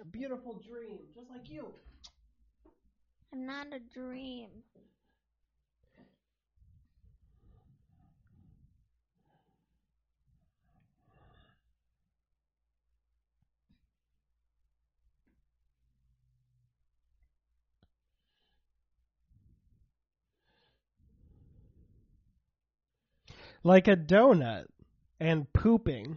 [0.00, 1.66] A beautiful dream, just like you.
[3.34, 4.48] I'm not a dream.
[23.62, 24.64] Like a donut
[25.20, 26.16] and pooping.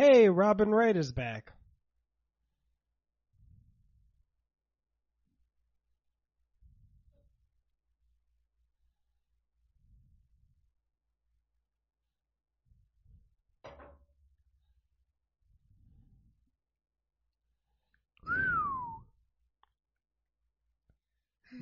[0.00, 1.52] Hey, Robin Wright is back.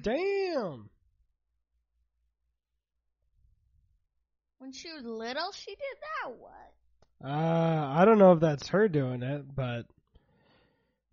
[0.01, 0.89] Damn.
[4.59, 5.79] When she was little, she did
[6.23, 6.39] that.
[6.39, 6.53] What?
[7.23, 9.87] Uh, I don't know if that's her doing it, but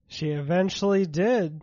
[0.08, 1.62] she eventually did.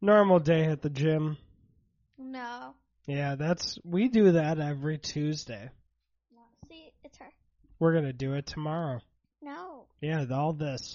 [0.00, 1.38] Normal day at the gym.
[2.18, 2.74] No.
[3.06, 5.70] Yeah, that's we do that every Tuesday.
[6.32, 6.42] No.
[6.68, 7.32] See, it's her.
[7.80, 9.00] We're gonna do it tomorrow.
[9.42, 9.86] No.
[10.00, 10.94] Yeah, all this.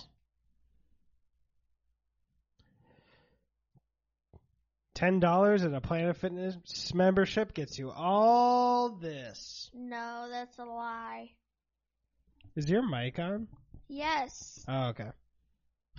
[4.96, 9.72] Ten dollars and a Planet Fitness membership gets you all this.
[9.74, 11.32] No, that's a lie.
[12.56, 13.48] Is your mic on?
[13.88, 14.64] Yes.
[14.68, 15.10] Oh, okay.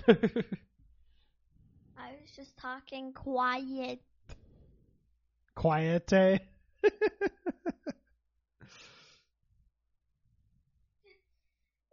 [0.08, 0.12] I
[2.20, 4.00] was just talking quiet.
[5.56, 6.40] Quiete.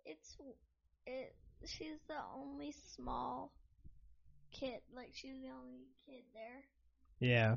[0.04, 0.36] It's
[1.06, 1.36] it.
[1.66, 3.54] She's the only small
[4.52, 4.82] kid.
[4.94, 6.66] Like she's the only kid there.
[7.22, 7.56] Yeah.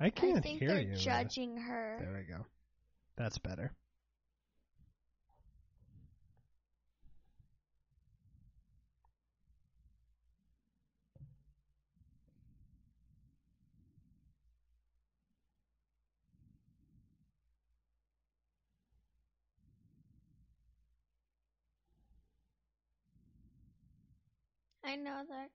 [0.00, 0.88] I can't I think hear they're you.
[0.88, 0.98] really.
[0.98, 1.98] judging her.
[2.00, 2.46] There we go.
[3.16, 3.72] That's better.
[24.84, 25.50] I know that.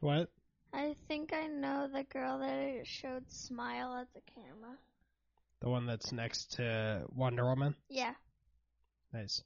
[0.00, 0.30] What?
[0.74, 4.76] I think I know the girl that showed smile at the camera.
[5.60, 7.76] The one that's next to Wonder Woman?
[7.88, 8.14] Yeah.
[9.12, 9.40] Nice.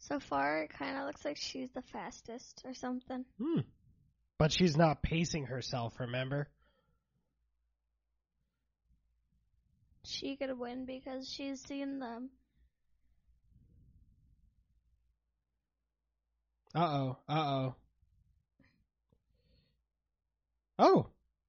[0.00, 3.24] So far, it kind of looks like she's the fastest or something.
[3.38, 3.60] Hmm.
[4.38, 6.48] But she's not pacing herself, remember?
[10.04, 12.30] She could win because she's seen them.
[16.74, 17.16] Uh oh.
[17.28, 17.74] Uh oh.
[20.82, 21.06] Oh,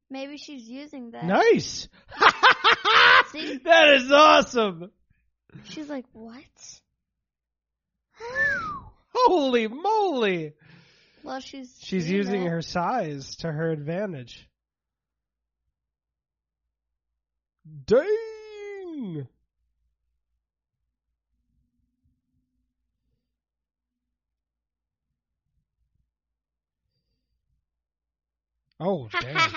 [0.09, 1.23] Maybe she's using that.
[1.23, 1.87] nice!
[3.31, 3.57] See?
[3.63, 4.91] that is awesome!
[5.69, 6.81] She's like, what?
[9.13, 10.53] Holy moly!
[11.23, 12.49] well, she's She's using it.
[12.49, 14.47] her size to her advantage.
[17.85, 19.27] Dang!
[28.83, 29.53] Oh, damn.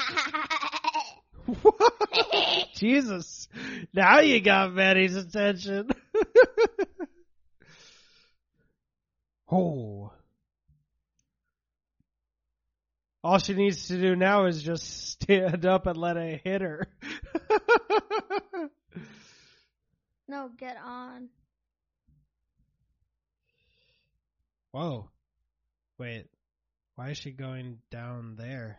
[2.74, 3.48] Jesus.
[3.94, 5.88] Now you got Maddie's attention.
[9.50, 10.12] oh.
[13.22, 16.86] All she needs to do now is just stand up and let it hit her.
[20.28, 21.30] no, get on.
[24.72, 25.08] Whoa.
[25.98, 26.26] Wait.
[26.96, 28.78] Why is she going down there?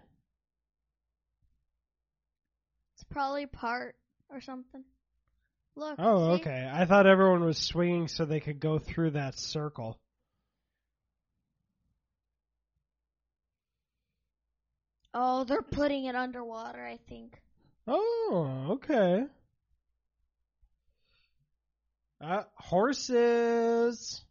[3.09, 3.95] Probably part
[4.29, 4.83] or something.
[5.75, 5.95] Look.
[5.99, 6.41] Oh, see?
[6.41, 6.69] okay.
[6.71, 9.99] I thought everyone was swinging so they could go through that circle.
[15.13, 17.41] Oh, they're putting it underwater, I think.
[17.87, 19.23] Oh, okay.
[22.19, 24.24] Uh, horses.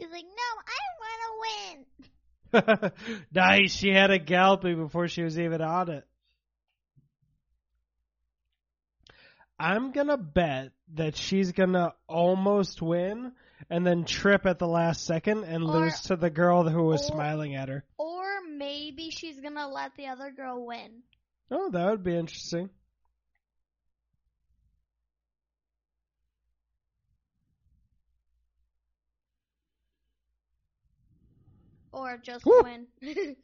[0.00, 1.82] She's like, no, I
[2.52, 3.24] want to win.
[3.34, 3.74] nice.
[3.74, 6.04] She had a galloping before she was even on it.
[9.58, 13.32] I'm gonna bet that she's gonna almost win
[13.68, 17.02] and then trip at the last second and Or- lose to the girl who was
[17.02, 17.84] or- smiling at her.
[17.98, 21.02] Or maybe she's gonna let the other girl win.
[21.50, 22.70] Oh, that would be interesting.
[31.92, 32.62] Or just Woo.
[32.62, 32.86] win.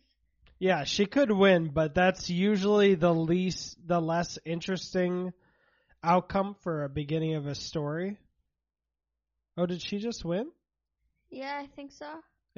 [0.59, 5.35] Yeah, she could win, but that's usually the least, the less interesting
[6.03, 8.17] outcome for a beginning of a story.
[9.59, 10.51] Oh, did she just win?
[11.31, 12.07] yeah, I think so.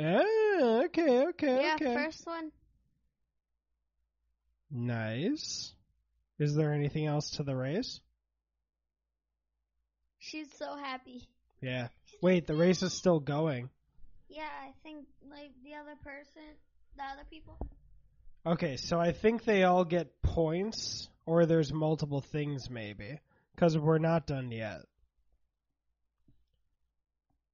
[0.00, 1.94] Ah, okay, okay, yeah, okay.
[1.94, 2.52] first one.
[4.70, 5.72] Nice.
[6.38, 8.00] Is there anything else to the race?
[10.20, 11.26] She's so happy.
[11.60, 11.88] Yeah.
[12.22, 13.70] Wait, the race is still going.
[14.28, 16.42] Yeah, I think like the other person,
[16.96, 17.56] the other people.
[18.46, 23.20] Okay, so I think they all get points, or there's multiple things maybe,
[23.54, 24.80] because we're not done yet.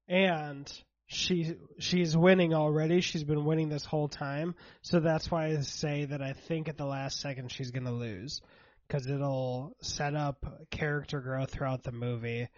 [0.09, 0.71] And
[1.07, 3.01] she she's winning already.
[3.01, 6.77] She's been winning this whole time, so that's why I say that I think at
[6.77, 8.41] the last second she's gonna lose,
[8.87, 12.49] because it'll set up character growth throughout the movie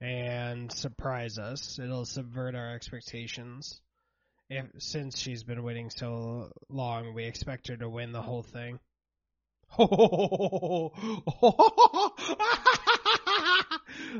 [0.00, 1.78] and surprise us.
[1.78, 3.80] It'll subvert our expectations
[4.48, 8.78] if since she's been waiting so long, we expect her to win the whole thing.
[9.78, 10.92] oh,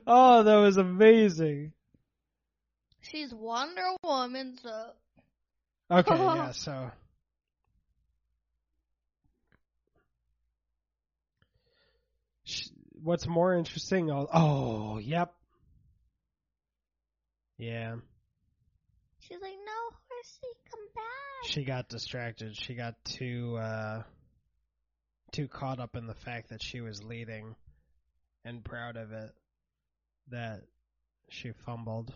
[0.07, 1.73] that was amazing.
[3.03, 4.91] She's Wonder Woman, so
[5.89, 6.91] Okay, yeah, so
[13.01, 14.11] what's more interesting?
[14.11, 15.36] Oh, yep.
[17.59, 17.97] Yeah,
[19.21, 22.57] she's like, "No, horsey, come back." she got distracted.
[22.57, 24.03] She got too uh
[25.33, 27.55] too caught up in the fact that she was leading
[28.45, 29.31] and proud of it
[30.31, 30.63] that
[31.29, 32.15] she fumbled.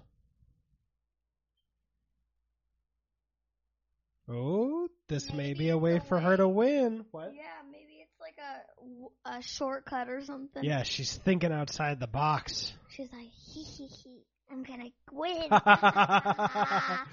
[4.28, 7.04] Oh, this may be a way for her to win.
[7.10, 7.32] What?
[7.34, 10.62] Yeah, maybe it's like a a shortcut or something.
[10.62, 12.72] Yeah, she's thinking outside the box.
[12.90, 15.48] She's like, "Hee hee hee, I'm gonna win."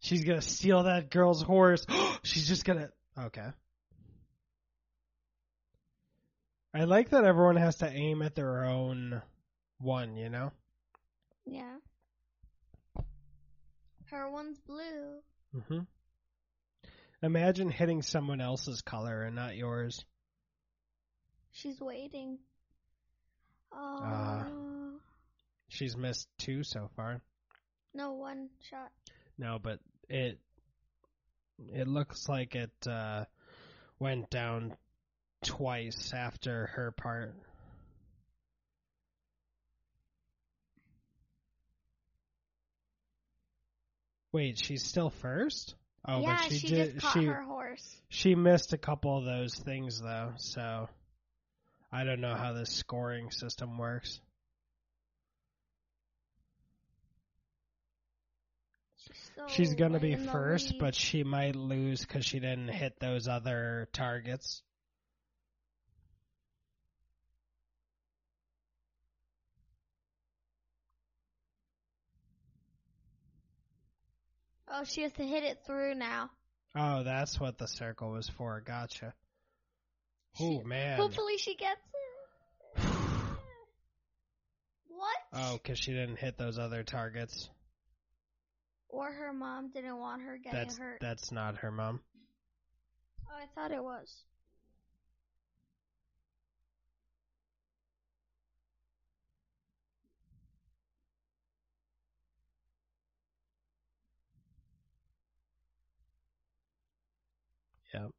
[0.00, 1.84] she's gonna steal that girl's horse.
[2.22, 2.90] she's just gonna.
[3.18, 3.48] Okay.
[6.74, 9.22] I like that everyone has to aim at their own
[9.80, 10.52] one, you know?
[11.46, 11.76] yeah.
[14.10, 15.20] Her one's blue.
[15.52, 15.80] hmm
[17.22, 20.04] Imagine hitting someone else's color and not yours.
[21.50, 22.38] She's waiting.
[23.72, 23.98] Oh.
[24.02, 24.46] Ah.
[25.68, 27.20] She's missed two so far.
[27.94, 28.90] no, one shot.
[29.38, 29.78] No, but
[30.08, 30.38] it
[31.72, 33.24] it looks like it uh
[33.98, 34.76] went down
[35.44, 37.34] twice after her part.
[44.32, 45.74] Wait, she's still first?
[46.06, 47.96] Oh, yeah, but she, she, did just caught she her horse.
[48.08, 50.88] she missed a couple of those things though, so
[51.90, 54.20] I don't know how this scoring system works.
[59.38, 63.88] So She's gonna be first, but she might lose because she didn't hit those other
[63.92, 64.62] targets.
[74.78, 76.30] oh, she has to hit it through now.
[76.76, 78.60] Oh, that's what the circle was for.
[78.64, 79.14] Gotcha.
[80.40, 80.98] Oh man.
[80.98, 81.80] Hopefully, she gets
[82.76, 82.82] it.
[84.88, 85.16] What?
[85.32, 87.48] Oh, because she didn't hit those other targets.
[88.88, 90.98] Or her mom didn't want her getting That's hurt.
[91.00, 92.00] that's not her mom.
[93.26, 94.24] Oh, I thought it was.
[107.92, 108.10] Yep.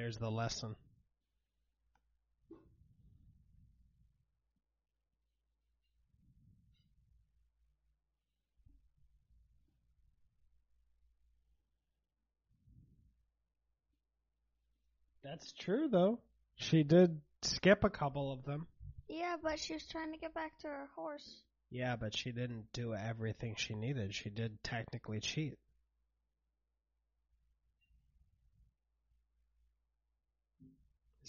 [0.00, 0.74] There's the lesson.
[15.22, 16.20] That's true, though.
[16.56, 18.68] She did skip a couple of them.
[19.06, 21.42] Yeah, but she was trying to get back to her horse.
[21.70, 24.14] Yeah, but she didn't do everything she needed.
[24.14, 25.58] She did technically cheat.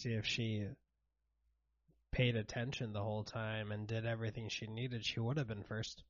[0.01, 0.67] See, if she
[2.11, 6.01] paid attention the whole time and did everything she needed, she would have been first.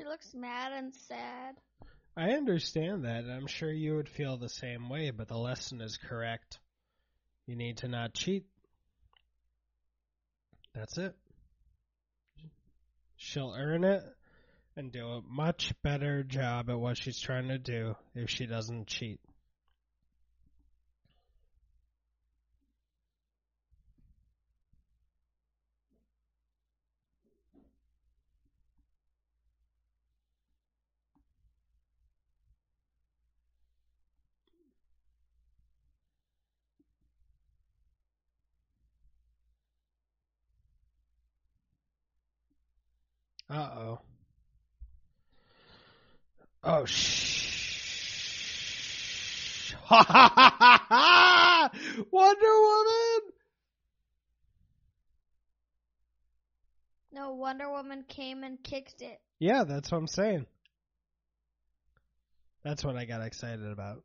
[0.00, 1.56] She looks mad and sad.
[2.16, 5.82] I understand that, and I'm sure you would feel the same way, but the lesson
[5.82, 6.58] is correct.
[7.46, 8.46] You need to not cheat.
[10.74, 11.14] That's it.
[13.16, 14.02] She'll earn it
[14.74, 18.86] and do a much better job at what she's trying to do if she doesn't
[18.86, 19.20] cheat.
[43.50, 43.98] Uh oh.
[46.62, 47.40] Oh shh.
[49.86, 51.70] Ha ha ha ha!
[52.12, 53.32] Wonder Woman.
[57.12, 59.20] No, Wonder Woman came and kicked it.
[59.40, 60.46] Yeah, that's what I'm saying.
[62.62, 64.04] That's what I got excited about.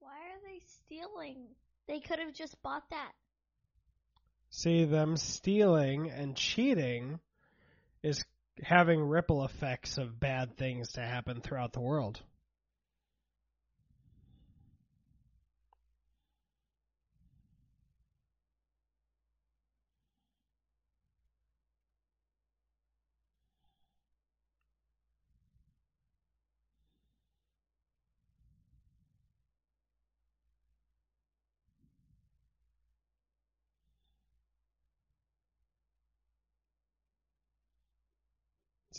[0.00, 0.58] Why are they
[0.92, 1.36] stealing?
[1.88, 3.12] They could have just bought that.
[4.50, 7.18] See, them stealing and cheating
[8.02, 8.24] is
[8.62, 12.20] having ripple effects of bad things to happen throughout the world.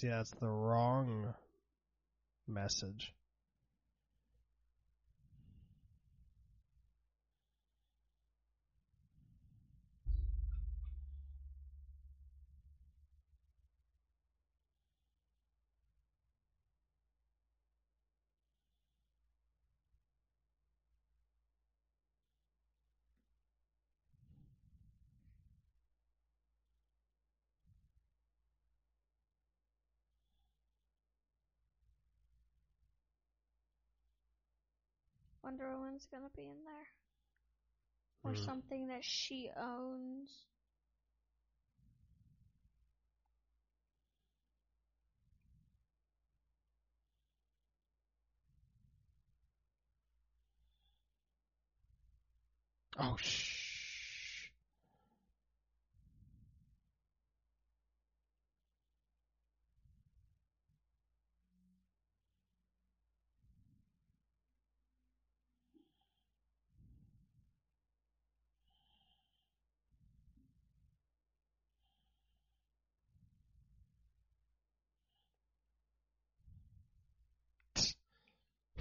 [0.04, 1.34] See, that's the wrong
[2.46, 3.14] message.
[35.54, 36.88] Wonder Woman's gonna be in there.
[38.24, 38.44] Or Hmm.
[38.46, 40.32] something that she owns.
[52.98, 53.53] Oh, shh.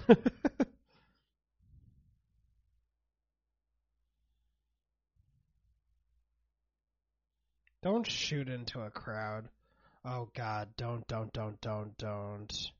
[7.81, 9.47] don't shoot into a crowd.
[10.05, 12.71] Oh god, don't, don't, don't, don't, don't.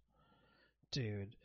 [0.92, 1.36] Dude.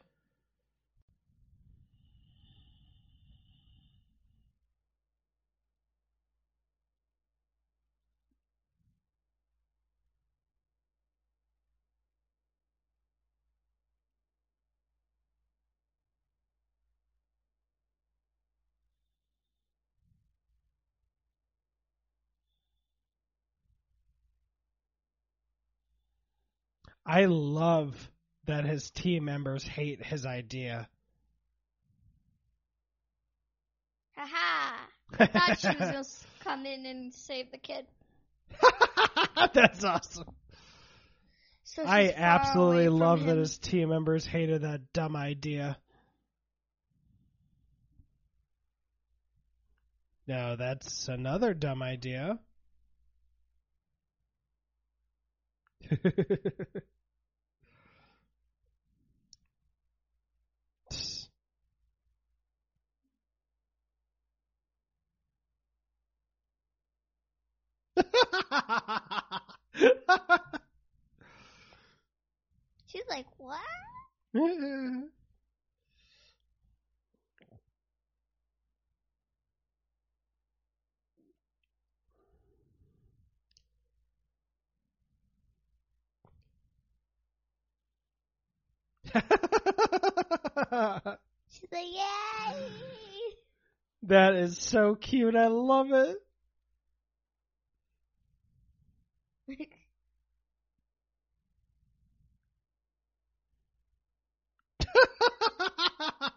[27.08, 28.10] I love
[28.44, 30.86] that his team members hate his idea.
[34.14, 34.76] Haha!
[35.18, 36.04] I thought she was gonna
[36.44, 37.86] come in and save the kid.
[39.54, 40.28] That's awesome.
[41.62, 45.78] So I absolutely love that his team members hated that dumb idea.
[50.26, 52.38] No, that's another dumb idea.
[72.86, 73.60] She's like, what?
[91.50, 92.68] She's like, yay!
[94.04, 95.34] That is so cute.
[95.34, 96.16] I love it.
[99.48, 99.58] She's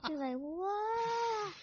[0.08, 1.54] like, what?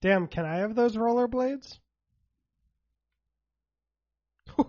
[0.00, 1.78] Damn, can I have those rollerblades?
[4.58, 4.64] Uh,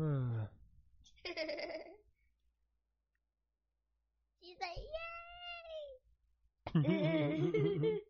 [4.40, 4.70] She's like,
[6.74, 8.00] yay!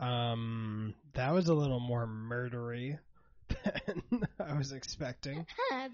[0.00, 2.98] um, that was a little more murdery
[3.48, 5.46] than I was expecting.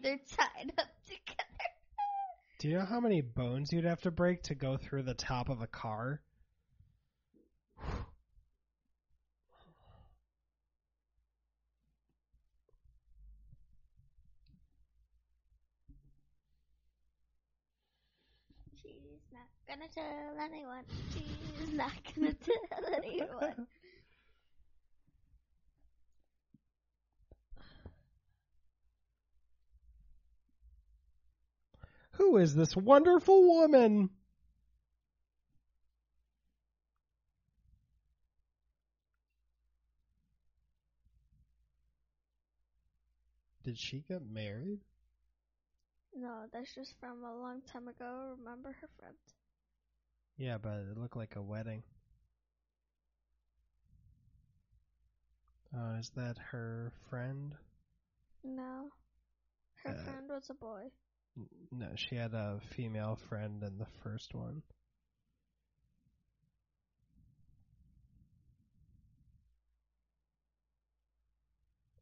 [0.03, 1.37] They're tied up together.
[2.61, 5.49] Do you know how many bones you'd have to break to go through the top
[5.49, 6.21] of a car?
[18.83, 20.85] She's not gonna tell anyone.
[21.15, 23.67] She's not gonna tell anyone.
[32.13, 34.11] Who is this wonderful woman?
[43.63, 44.81] Did she get married?
[46.17, 48.35] No, that's just from a long time ago.
[48.37, 49.15] Remember her friend?
[50.37, 51.83] Yeah, but it looked like a wedding.
[55.75, 57.55] Oh, is that her friend?
[58.45, 58.91] No.
[59.85, 60.91] Her Uh, friend was a boy.
[61.37, 64.63] N- No, she had a female friend in the first one.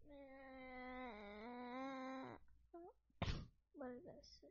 [3.79, 4.45] What is this?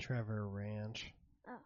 [0.00, 1.12] Trevor Ranch.
[1.48, 1.58] Oh.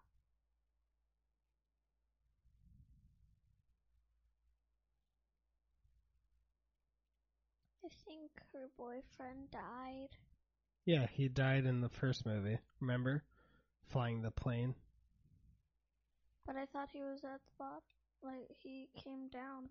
[7.84, 7.88] I
[8.24, 10.08] think her boyfriend died.
[10.86, 12.58] Yeah, he died in the first movie.
[12.80, 13.22] Remember?
[13.90, 14.74] Flying the plane.
[16.46, 17.82] But I thought he was at the bottom.
[18.22, 19.68] Like, he came down.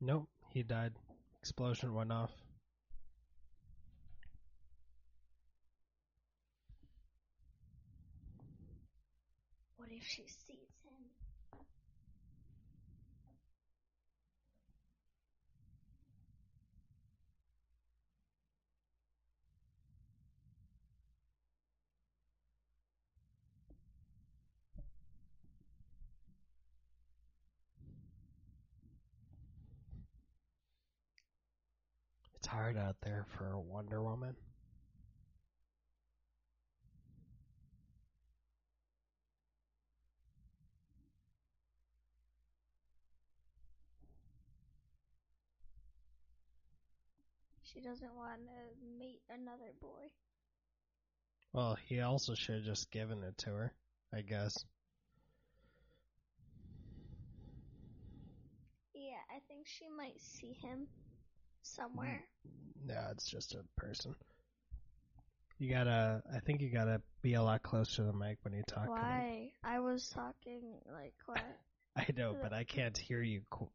[0.00, 0.92] Nope, he died.
[1.40, 2.30] Explosion went off.
[9.76, 10.92] What if she sees him?
[32.42, 34.36] It's hard out there for Wonder Woman.
[47.64, 49.88] She doesn't want to meet another boy.
[51.52, 53.72] Well, he also should have just given it to her,
[54.14, 54.54] I guess.
[58.94, 60.86] Yeah, I think she might see him
[61.62, 62.22] somewhere.
[62.46, 62.88] Mm-hmm.
[62.88, 64.14] No, it's just a person.
[65.58, 68.62] You gotta, I think you gotta be a lot closer to the mic when you
[68.66, 68.88] talk.
[68.88, 69.52] Why?
[69.62, 71.44] I was talking like quiet.
[71.96, 73.68] I know, but I can't hear you qu-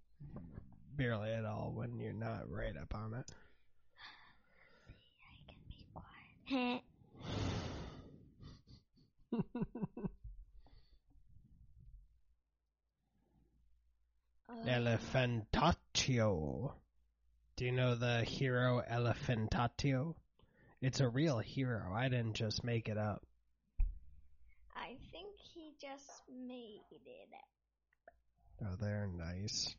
[0.97, 3.31] barely at all when you're not right up on it.
[5.27, 6.81] I can be quiet.
[17.57, 20.13] Do you know the hero Elephantatio?
[20.79, 21.91] It's a real hero.
[21.91, 23.23] I didn't just make it up.
[24.75, 27.29] I think he just made it.
[27.33, 28.67] up.
[28.67, 29.75] Oh, they're nice.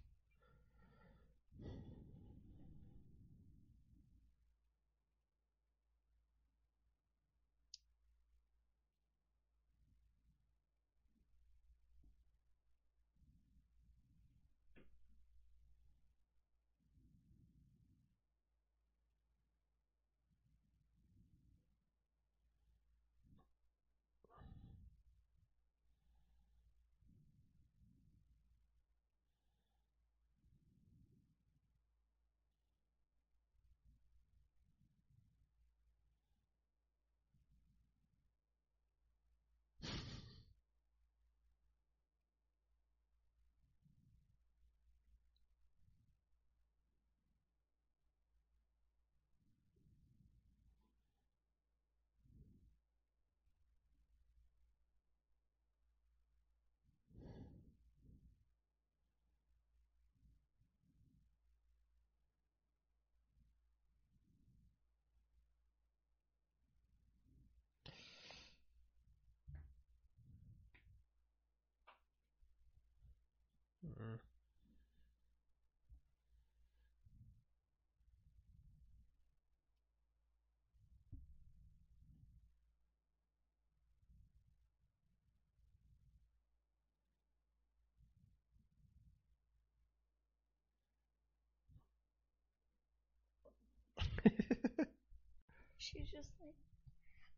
[95.92, 96.54] She's just like,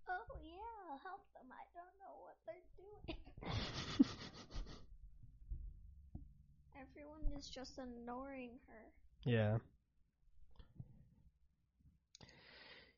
[0.08, 1.46] oh yeah, I'll help them.
[1.50, 3.16] I don't know what they're doing.
[6.80, 8.92] Everyone is just ignoring her.
[9.24, 9.58] Yeah.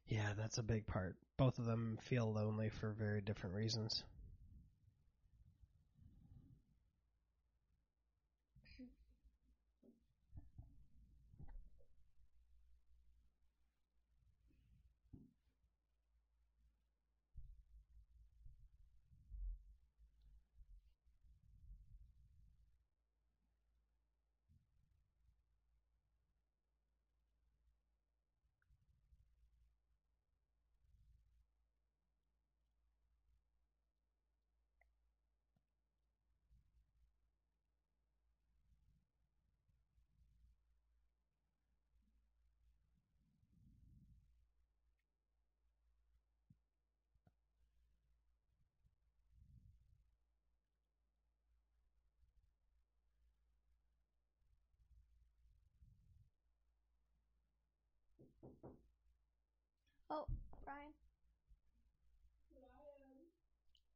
[0.06, 1.16] Yeah, that's a big part.
[1.36, 4.04] Both of them feel lonely for very different reasons.
[60.10, 60.26] Oh,
[60.64, 60.92] Brian.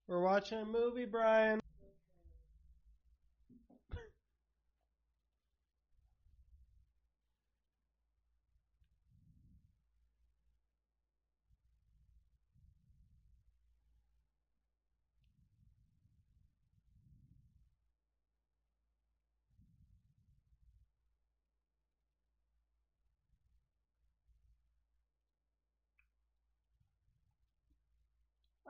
[0.08, 1.60] We're watching a movie, Brian.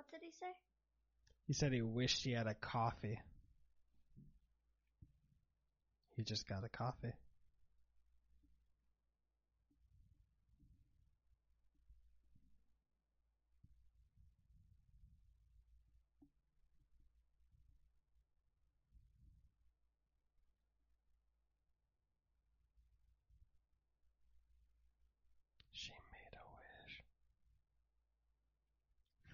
[0.08, 0.52] What did he say?
[1.46, 3.20] He said he wished he had a coffee.
[6.16, 7.12] He just got a coffee.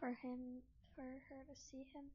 [0.02, 0.62] For him,
[0.96, 2.10] for her to see him.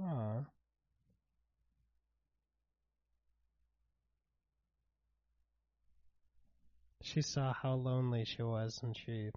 [0.00, 0.44] Aw.
[7.02, 9.30] She saw how lonely she was and she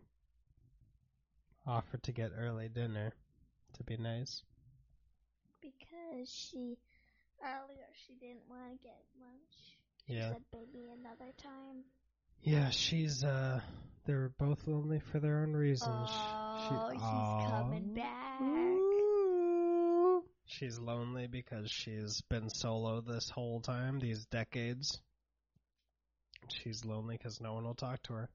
[1.66, 3.14] offered to get early dinner
[3.74, 4.44] to be nice.
[5.62, 6.78] Because she,
[7.44, 9.78] earlier she didn't want to get lunch.
[10.08, 10.30] She Yeah.
[10.30, 11.84] said maybe another time.
[12.44, 13.62] Yeah, she's uh
[14.06, 16.10] they're both lonely for their own reasons.
[16.12, 17.60] Oh, he's Aw.
[17.62, 18.42] coming back.
[18.42, 18.91] Ooh.
[20.52, 25.00] She's lonely because she's been solo this whole time, these decades.
[26.50, 28.30] She's lonely because no one will talk to her.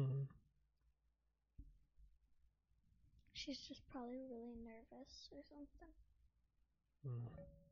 [0.00, 0.24] Hmm
[3.32, 5.92] She's just probably really nervous or something.
[7.06, 7.69] Mm.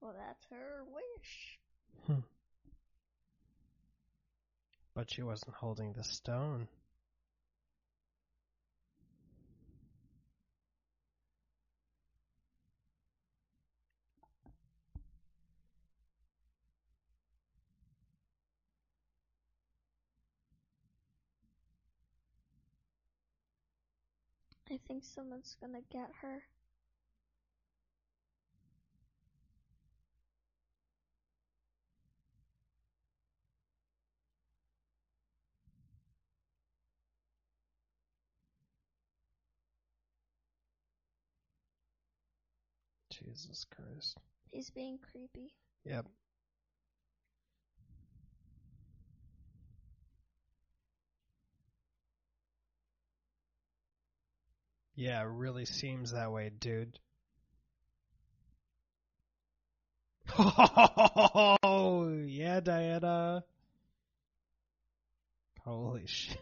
[0.00, 1.58] Well, that's her wish.
[2.06, 2.24] Hmm.
[4.94, 6.68] But she wasn't holding the stone.
[24.72, 26.42] I think someone's gonna get her.
[43.24, 44.16] Jesus Christ.
[44.50, 45.52] He's being creepy.
[45.84, 46.06] Yep.
[54.94, 56.98] Yeah, it really seems that way, dude.
[61.62, 63.44] Oh, yeah, Diana.
[65.64, 66.38] Holy shit.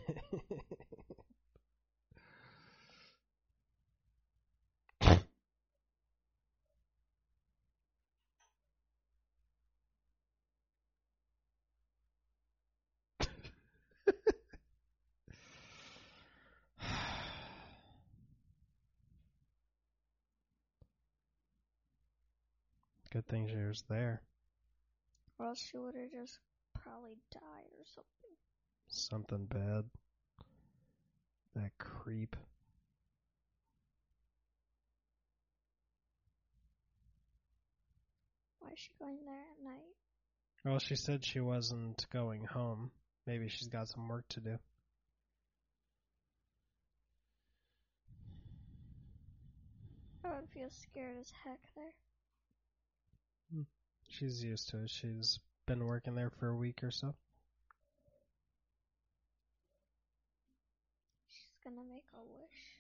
[23.19, 24.23] Good thing she was there.
[25.41, 26.39] Or else she would have just
[26.73, 28.37] probably died or something.
[28.87, 29.85] Something bad.
[31.57, 32.37] That creep.
[38.61, 39.97] Why is she going there at night?
[40.65, 42.93] Well, she said she wasn't going home.
[43.27, 44.59] Maybe she's got some work to do.
[50.25, 51.95] I would feel scared as heck there.
[54.09, 54.91] She's used to it.
[54.91, 57.15] She's been working there for a week or so.
[61.29, 62.78] She's gonna make a wish.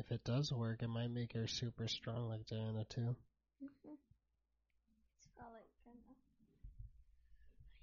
[0.00, 3.14] If it does work, it might make her super strong like Diana too.
[3.60, 3.94] hmm
[5.18, 6.16] It's probably gonna.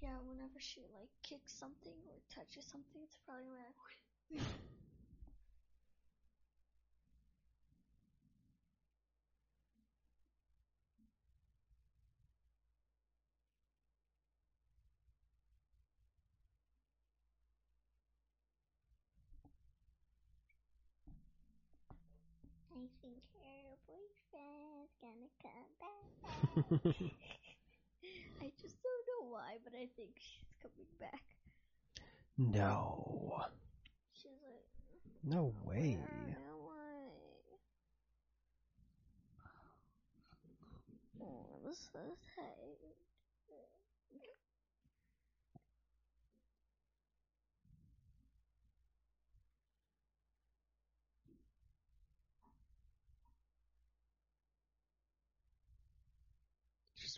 [0.00, 4.46] Yeah, whenever she like kicks something or touches something, it's probably gonna.
[22.76, 26.12] I think her boyfriend's gonna come back.
[28.42, 31.22] I just don't know why, but I think she's coming back.
[32.36, 33.46] no.
[34.12, 34.66] She's like,
[35.24, 35.98] No way.
[41.20, 42.97] Oh, I'm so tired.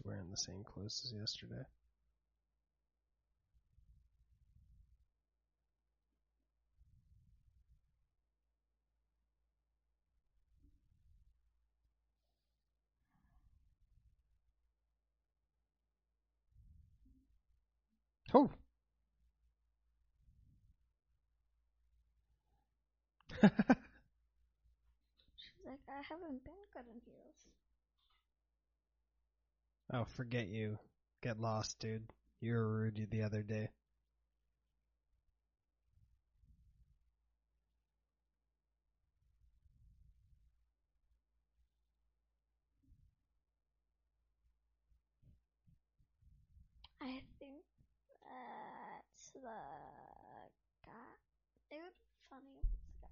[0.00, 1.66] She's wearing the same clothes as yesterday.
[18.32, 18.50] Oh.
[23.32, 23.42] She's
[25.66, 27.50] like, I haven't been good in heels.
[29.92, 30.79] Oh, forget you.
[31.22, 32.12] Get lost, dude.
[32.40, 33.68] You were rude the other day.
[47.03, 47.62] I think
[48.22, 49.40] that's the
[50.87, 51.14] guy.
[51.70, 53.07] It would be funny if it's the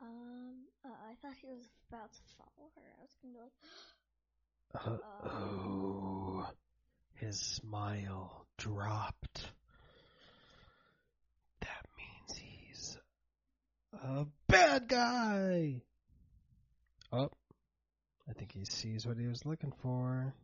[0.00, 0.01] guy.
[0.84, 2.82] I thought he was about to follow her.
[2.98, 3.52] I was gonna be like,
[4.74, 5.28] Uh, Uh.
[5.28, 6.50] oh,
[7.14, 9.52] his smile dropped.
[11.60, 12.98] That means he's
[13.92, 15.82] a bad guy.
[17.12, 17.30] Oh,
[18.26, 20.34] I think he sees what he was looking for.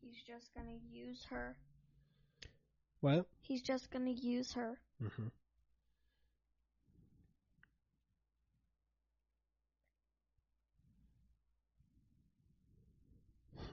[0.00, 1.56] he's just gonna use her.
[3.00, 3.26] What?
[3.40, 4.78] He's just gonna use her.
[5.02, 5.28] Mm-hmm.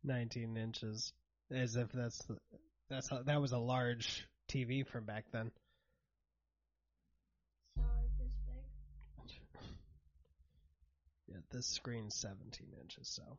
[0.06, 1.12] Nineteen inches,
[1.50, 2.22] as if that's
[2.88, 5.50] that's a, that was a large TV from back then.
[7.76, 9.62] So like this big.
[11.28, 13.38] Yeah, this screen's 17 inches, so.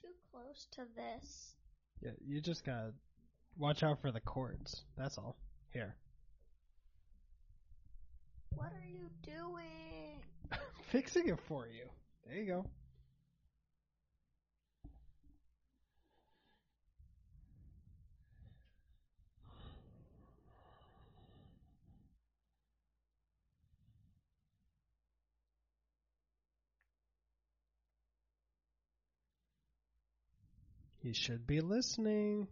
[0.00, 1.56] Too close to this.
[2.00, 2.92] Yeah, you just gotta
[3.58, 4.82] watch out for the cords.
[4.96, 5.36] That's all.
[5.70, 5.94] Here.
[8.54, 10.20] What are you doing?
[10.90, 11.84] Fixing it for you.
[12.26, 12.66] There you go.
[31.02, 32.46] He should be listening.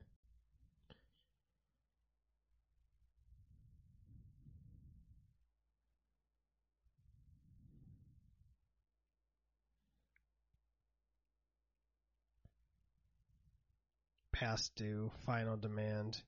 [14.33, 16.21] Past due, final demand.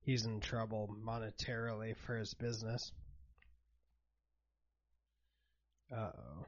[0.00, 2.90] He's in trouble monetarily for his business.
[5.94, 6.46] Uh oh.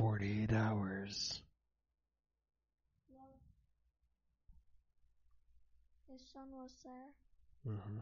[0.00, 1.42] 48 hours.
[6.10, 7.12] His son was there.
[7.64, 7.98] hmm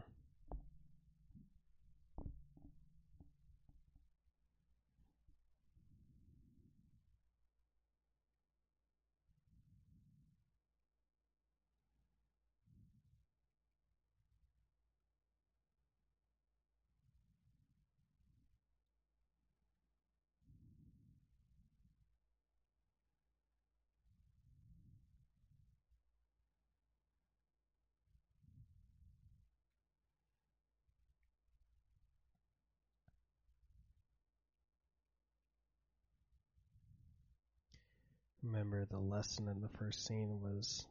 [38.41, 40.85] Remember, the lesson in the first scene was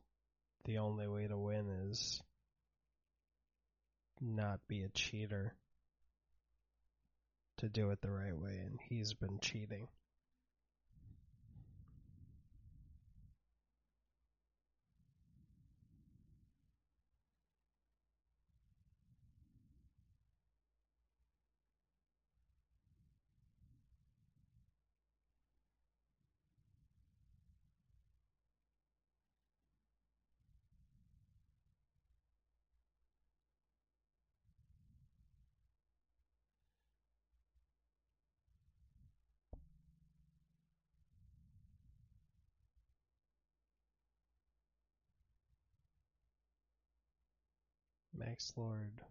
[0.64, 2.22] the only way to win is
[4.20, 5.54] not be a cheater.
[7.58, 9.88] To do it the right way, and he's been cheating.
[48.38, 49.02] Max Lord.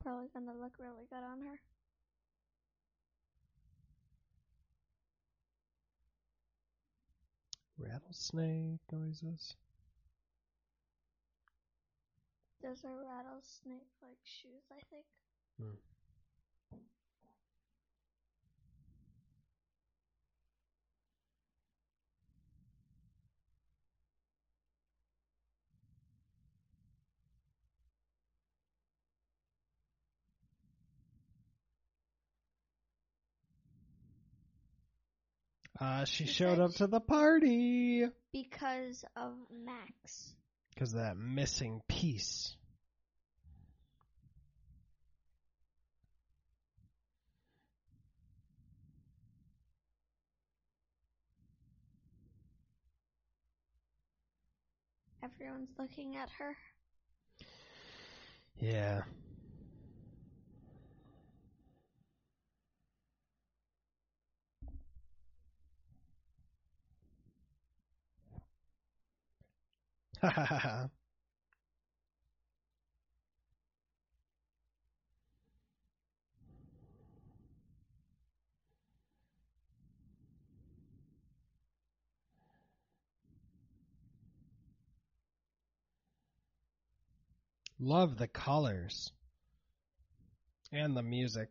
[0.00, 1.75] Probably gonna look really good on her.
[7.78, 9.56] Rattlesnake noises.
[12.62, 15.04] Those are rattlesnake like shoes, I think.
[15.60, 15.76] Hmm.
[35.80, 40.32] Uh, she showed up to the party Because of Max.
[40.74, 42.54] because that missing piece.
[55.22, 56.56] Everyone's looking at her.
[58.58, 59.02] Yeah.
[70.22, 70.90] Ha ha ha ha.
[87.78, 89.12] Love the colors
[90.72, 91.50] and the music.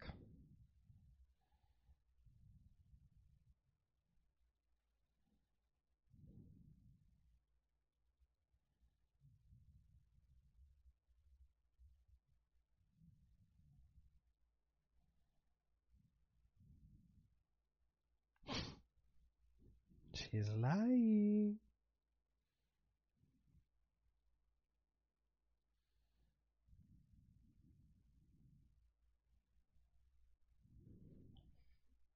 [20.36, 21.55] She's lying.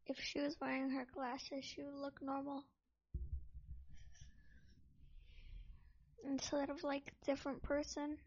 [0.05, 2.65] If she was wearing her glasses, she would look normal.
[6.25, 8.17] Instead of like a different person.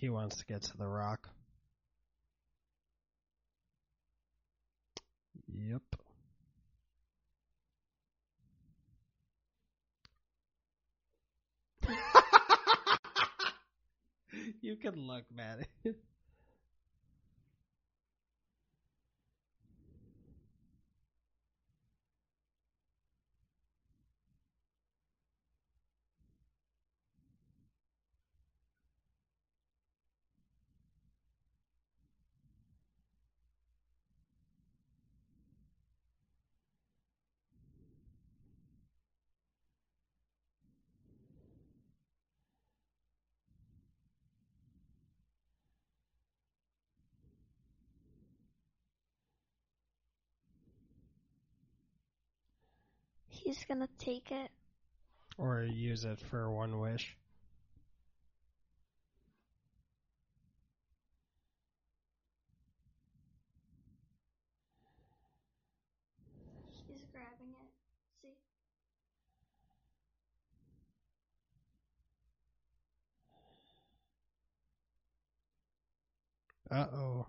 [0.00, 1.28] He wants to get to the rock.
[5.46, 5.82] Yep.
[14.62, 15.66] you can look, Maddie.
[53.50, 54.48] He's gonna take it.
[55.36, 57.16] Or use it for one wish.
[66.86, 67.72] He's grabbing it.
[68.22, 68.28] See?
[76.70, 77.26] Uh oh.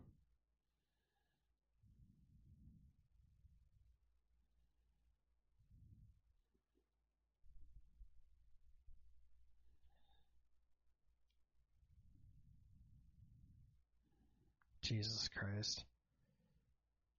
[14.92, 15.86] Jesus Christ.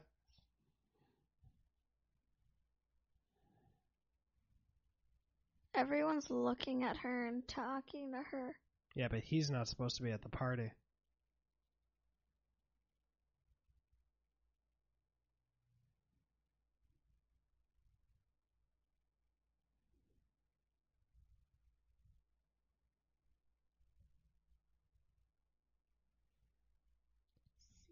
[5.75, 8.55] Everyone's looking at her and talking to her.
[8.95, 10.71] yeah, but he's not supposed to be at the party.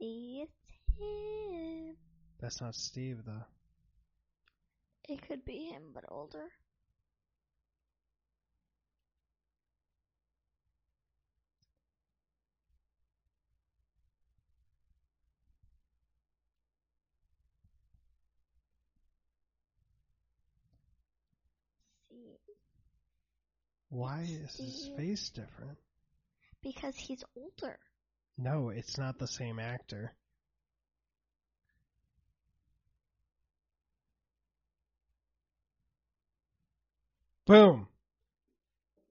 [0.01, 0.51] It's
[0.99, 1.95] him.
[2.39, 3.45] That's not Steve, though.
[5.07, 6.49] It could be him, but older.
[22.09, 22.37] See,
[23.89, 25.77] Why is his face different?
[26.61, 27.79] because he's older.
[28.43, 30.13] No, it's not the same actor.
[37.45, 37.87] Boom.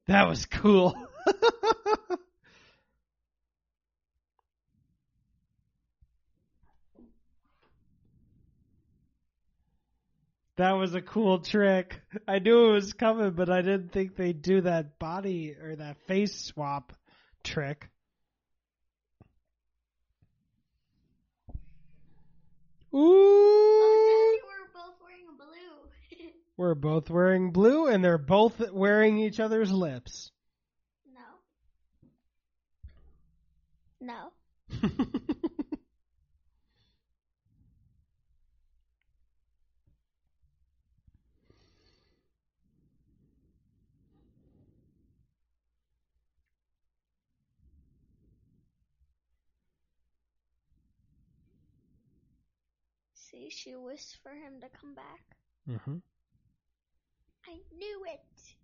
[0.09, 0.97] That was cool.
[10.57, 12.01] that was a cool trick.
[12.27, 15.99] I knew it was coming, but I didn't think they'd do that body or that
[16.09, 16.93] face swap
[17.45, 17.89] trick.
[22.93, 22.99] Ooh.
[22.99, 26.31] Oh, we're both wearing blue.
[26.57, 30.31] We're both wearing blue and they're both wearing each other's lips.
[34.01, 34.33] no.
[34.81, 35.29] No.
[53.31, 55.37] See, she wished for him to come back.
[55.67, 55.99] hmm
[57.47, 58.55] I knew it.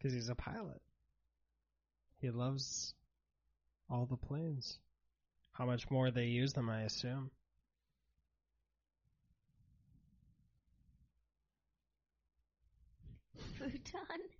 [0.00, 0.80] Because he's a pilot.
[2.20, 2.94] He loves
[3.90, 4.78] all the planes.
[5.52, 7.30] How much more they use them, I assume.
[13.58, 14.39] Futon.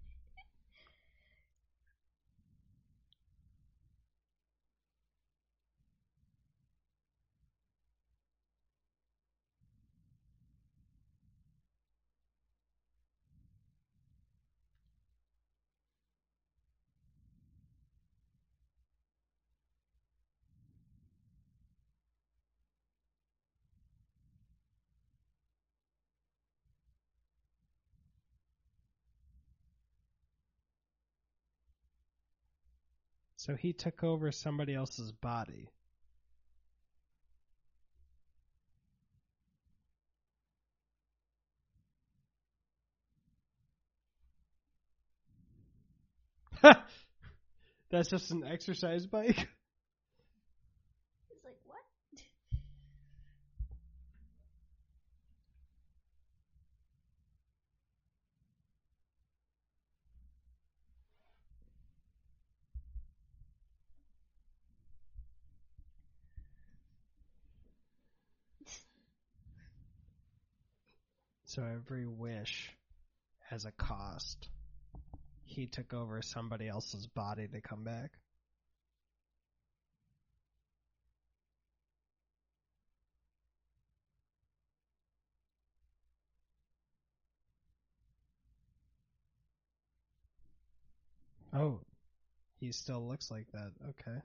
[33.40, 35.70] So he took over somebody else's body.
[47.90, 49.48] That's just an exercise bike.
[71.60, 72.74] So every wish
[73.50, 74.48] has a cost.
[75.44, 78.12] He took over somebody else's body to come back.
[91.52, 91.80] Oh,
[92.58, 93.72] he still looks like that.
[93.86, 94.18] Okay.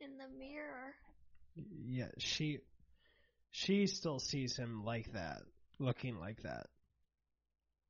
[0.00, 0.94] In the mirror.
[1.86, 2.60] Yeah, she
[3.50, 5.42] she still sees him like that,
[5.78, 6.68] looking like that.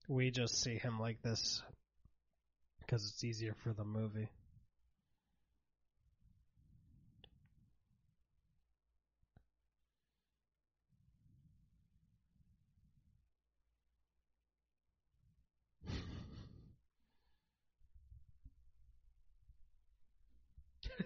[0.08, 1.62] We just see him like this
[2.80, 4.28] because it's easier for the movie.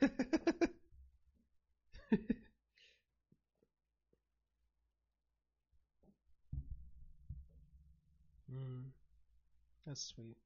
[9.93, 10.39] that's sweet.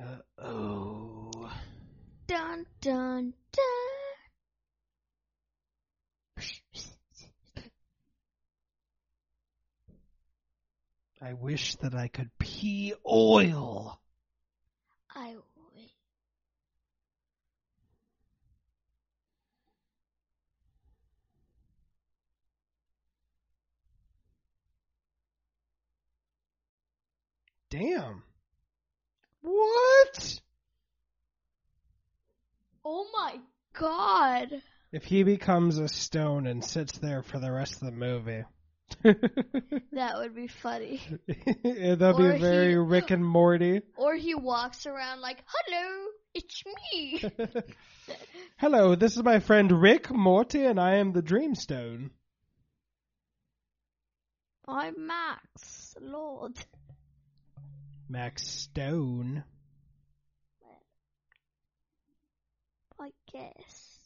[0.00, 1.50] Uh, oh.
[2.26, 3.64] Dun dun dun.
[11.20, 14.00] I wish that I could pee oil.
[15.14, 15.34] I
[27.70, 28.22] Damn.
[29.42, 30.40] What?
[32.84, 33.36] Oh my
[33.78, 34.62] god.
[34.92, 38.44] If he becomes a stone and sits there for the rest of the movie.
[39.92, 41.02] That would be funny.
[41.64, 43.82] That'll Or be very he- Rick and Morty.
[43.96, 46.62] Or he walks around like, hello, it's
[46.92, 47.22] me.
[48.58, 52.10] Hello, this is my friend Rick Morty, and I am the Dreamstone.
[54.66, 56.52] I'm Max, Lord.
[58.08, 59.44] Max Stone.
[63.00, 63.98] I guess.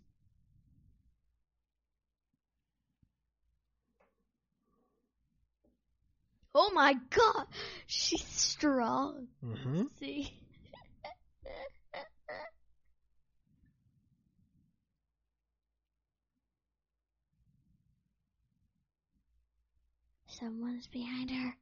[6.55, 7.46] Oh my god,
[7.86, 9.28] she's strong.
[9.44, 9.82] Mm-hmm.
[9.98, 10.34] See?
[20.26, 21.57] Someone's behind her.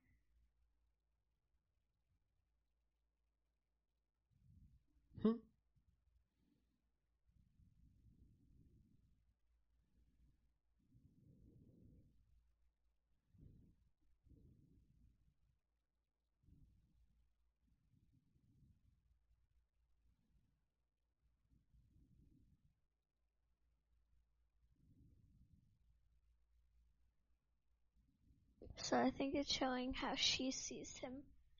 [28.91, 31.13] So I think it's showing how she sees him.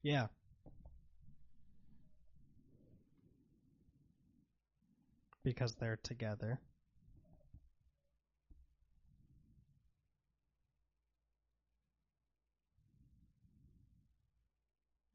[0.03, 0.27] Yeah.
[5.45, 6.59] Because they're together.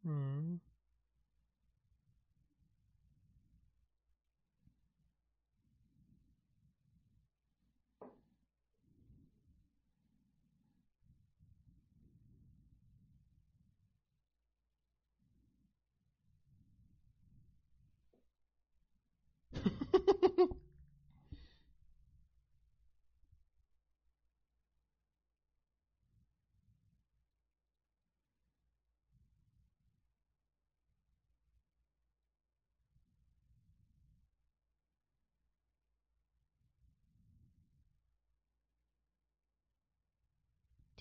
[0.05, 0.55] Hmm.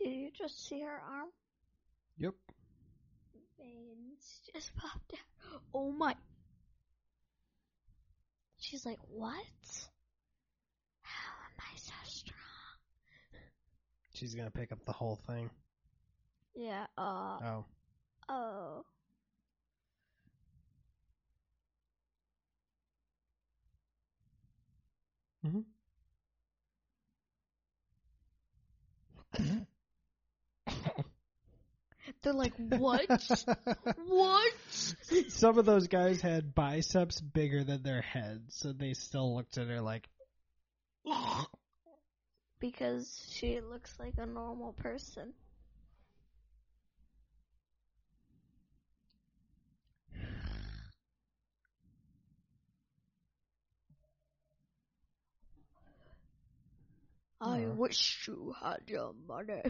[0.05, 1.31] Did you just see her arm?
[2.19, 2.35] yep.
[3.59, 5.61] Veins just popped out.
[5.73, 6.15] Oh my.
[8.59, 9.33] She's like, what?
[11.01, 12.37] How am I so strong?
[14.13, 15.49] She's gonna pick up the whole thing.
[16.55, 17.65] Yeah, uh, Oh.
[18.29, 18.85] oh.
[25.47, 25.61] Mm-hmm.
[32.25, 33.07] They're like, what?
[34.09, 34.53] what?
[35.29, 39.69] Some of those guys had biceps bigger than their heads, so they still looked at
[39.69, 40.09] her like,
[42.61, 45.35] Because she looks like a normal person.
[57.39, 59.61] I wish you had your money.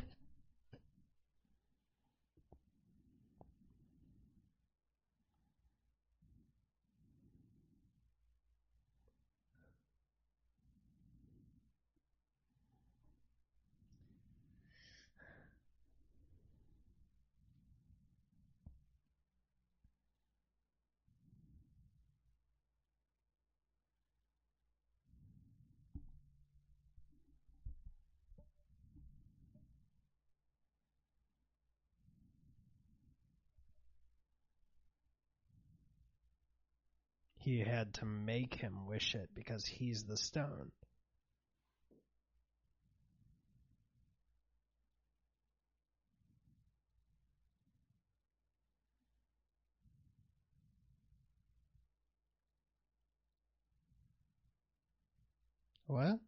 [37.44, 40.72] He had to make him wish it because he's the stone.
[55.86, 56.20] What?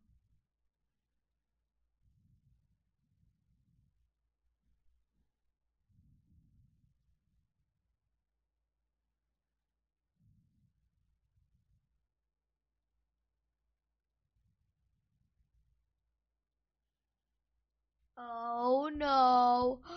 [18.29, 19.81] Oh no.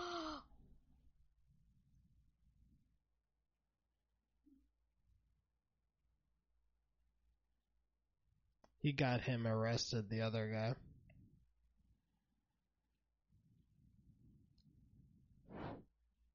[8.81, 10.73] He got him arrested, the other guy.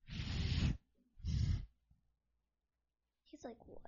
[3.30, 3.80] He's like, what?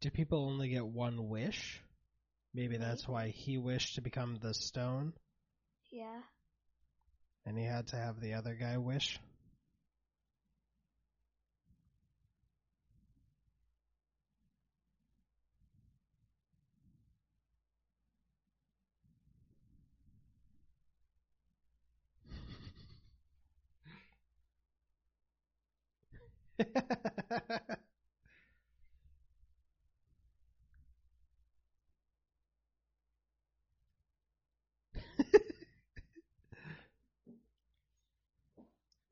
[0.00, 1.82] Do people only get one wish?
[2.54, 5.14] Maybe that's why he wished to become the stone
[5.92, 6.22] Yeah.
[7.46, 9.18] and he had to have the other guy wish.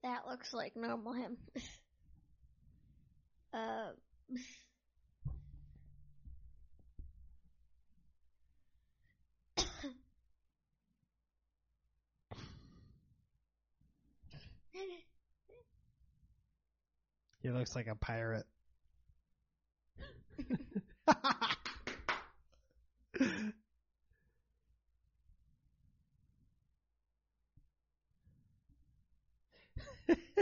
[0.03, 1.37] That looks like normal him.
[3.55, 3.91] uh.
[17.43, 18.47] he looks like a pirate.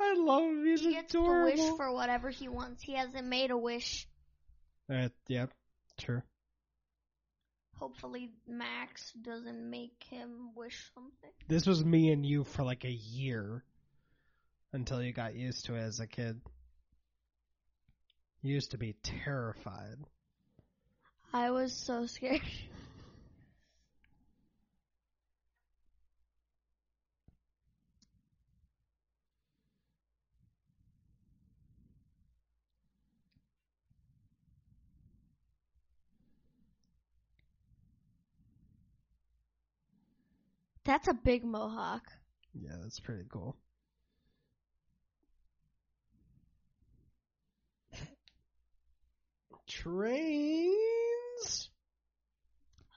[0.00, 0.64] I love him.
[0.66, 1.56] He's he gets adorable.
[1.56, 2.82] to wish for whatever he wants.
[2.82, 4.06] He hasn't made a wish.
[4.92, 5.50] Uh, yep,
[5.98, 6.22] true.
[7.74, 11.30] Hopefully, Max doesn't make him wish something.
[11.46, 13.62] This was me and you for like a year
[14.72, 16.40] until you got used to it as a kid.
[18.42, 19.98] You used to be terrified.
[21.32, 22.40] I was so scared.
[40.88, 42.10] That's a big mohawk.
[42.54, 43.58] Yeah, that's pretty cool.
[49.68, 51.68] Trains?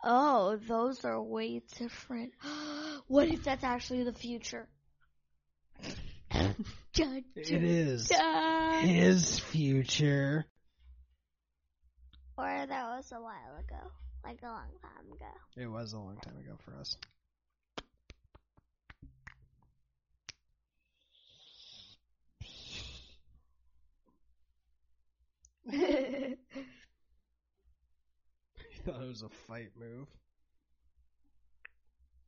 [0.05, 2.31] Oh, those are way different.
[3.07, 4.69] what if that's actually the future?
[6.93, 8.85] It is dun.
[8.85, 10.45] his future.
[12.37, 13.91] Or that was a while ago,
[14.23, 15.25] like a long time ago.
[15.57, 16.95] It was a long time ago for us.
[28.69, 30.07] He thought it was a fight move.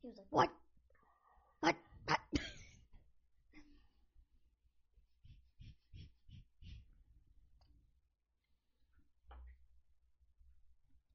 [0.02, 0.50] He was like, "What?
[1.60, 1.76] What?
[2.06, 2.20] What?"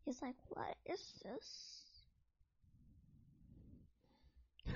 [0.05, 1.83] He's like, "What is this?"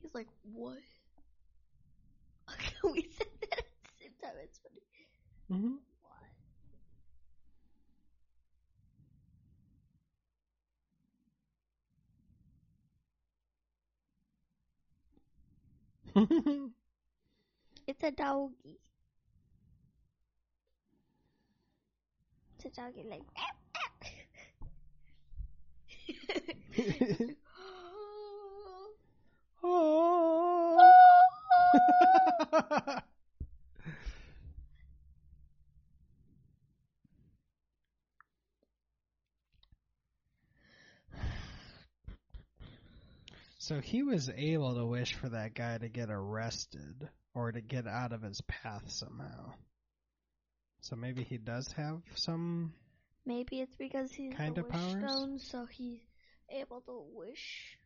[0.00, 0.78] He's like, "What?"
[2.84, 3.28] We said
[4.22, 5.08] that at the same time.
[5.86, 6.30] It's funny.
[16.14, 16.66] hmm
[17.86, 18.80] It's a doggy.
[22.58, 23.22] to doggy like.
[29.64, 30.92] oh.
[43.58, 47.86] so he was able to wish for that guy to get arrested or to get
[47.86, 49.52] out of his path somehow.
[50.80, 52.74] So maybe he does have some.
[53.24, 54.92] Maybe it's because he's Kind of powers?
[54.92, 56.00] stone, so he's
[56.50, 57.78] able to wish.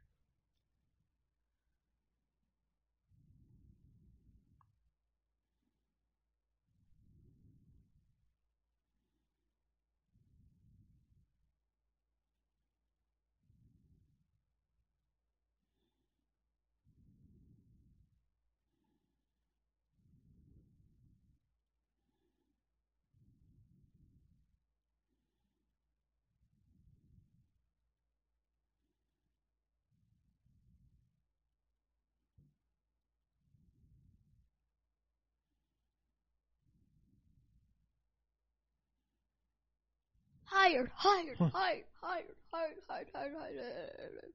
[40.66, 41.46] Hired, hired, Hmm.
[41.46, 44.32] hired, hired, hired, hired, hired, hired.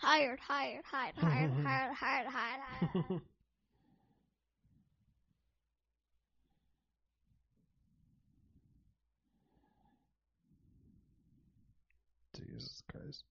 [0.00, 3.20] Hired, hired, hired, hired, hired, hired,
[12.54, 13.24] Jesus Christ.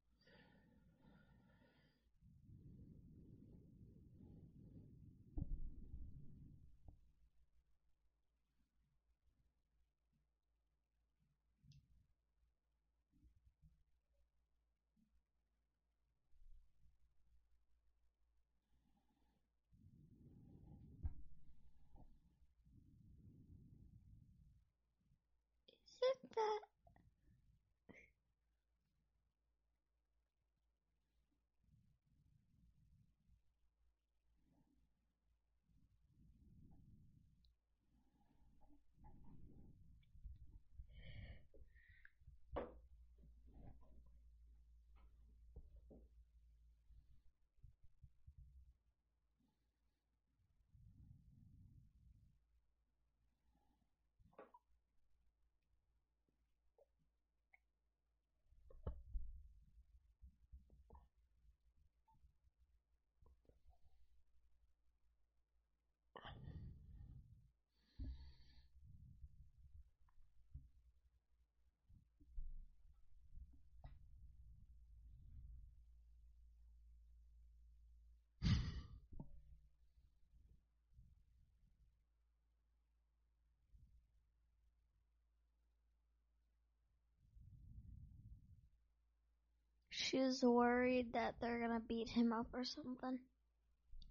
[90.14, 93.20] She's worried that they're gonna beat him up or something?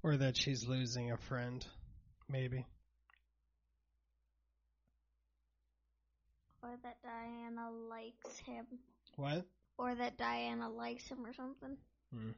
[0.03, 1.64] Or that she's losing a friend.
[2.28, 2.66] Maybe.
[6.62, 8.66] Or that Diana likes him?
[9.16, 9.46] What?
[9.78, 11.76] Or that Diana likes him or something?
[12.12, 12.30] Hmm.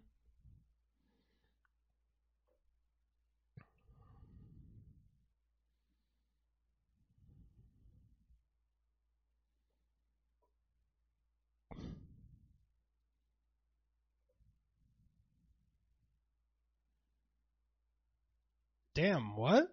[18.95, 19.70] Damn, what?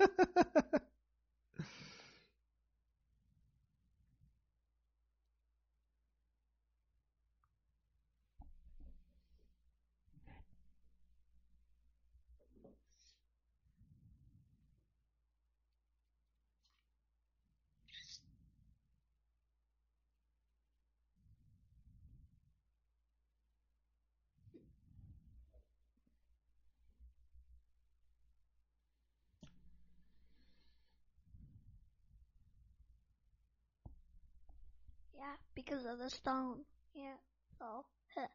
[35.22, 36.62] Yeah, because of the stone.
[36.96, 37.14] Yeah.
[37.60, 38.28] So, huh.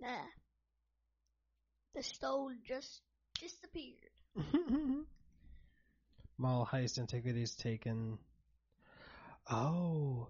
[0.00, 0.24] Nah.
[1.94, 3.02] The stone just
[3.38, 4.14] disappeared.
[6.38, 8.16] Mall heist antiquities taken.
[9.50, 10.28] Oh.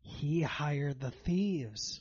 [0.00, 2.00] He hired the thieves.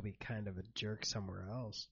[0.00, 1.86] Go be kind of a jerk somewhere else.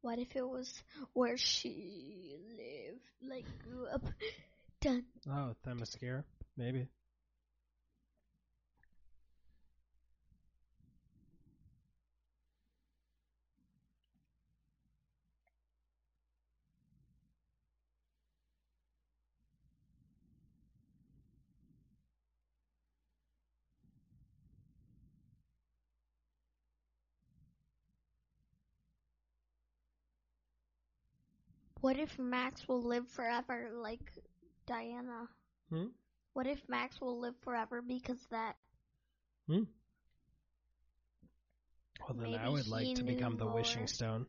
[0.00, 0.82] What if it was
[1.12, 4.02] where she lived, like grew up?
[4.80, 5.04] Done.
[5.30, 6.24] Oh, Themyscira?
[6.56, 6.88] Maybe.
[31.80, 34.12] What if Max will live forever, like
[34.66, 35.28] Diana?
[35.70, 35.86] Hmm?
[36.32, 38.56] What if Max will live forever because that?
[42.00, 44.26] Well, then I would like to become knew the wishing stone.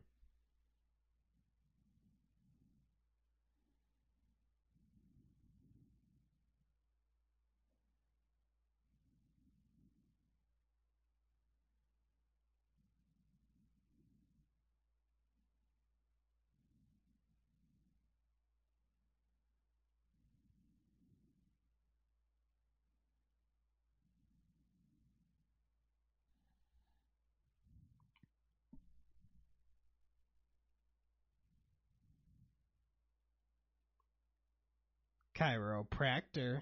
[35.40, 36.60] Chiropractor.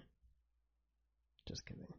[1.47, 1.93] Just kidding.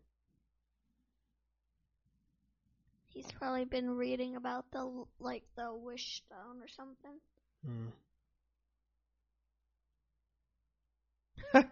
[3.10, 7.20] He's probably been reading about the like the wish stone or something.
[7.66, 7.88] Hmm.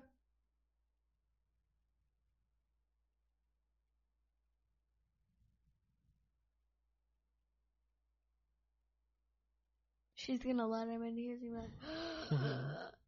[10.16, 11.16] She's gonna let him in.
[11.16, 11.70] He's gonna be like,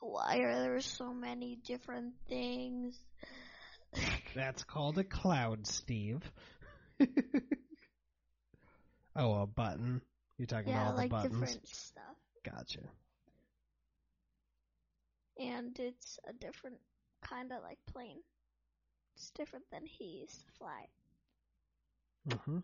[0.00, 2.98] Why are there so many different things?
[4.34, 6.20] That's called a cloud, Steve.
[9.16, 10.00] oh, a button.
[10.38, 11.40] You're talking yeah, about all like the buttons.
[11.40, 12.16] different stuff.
[12.44, 12.80] Gotcha.
[15.38, 16.78] And it's a different
[17.22, 18.20] kind of like plane.
[19.16, 20.86] It's different than he used to fly.
[22.28, 22.58] Mm-hmm.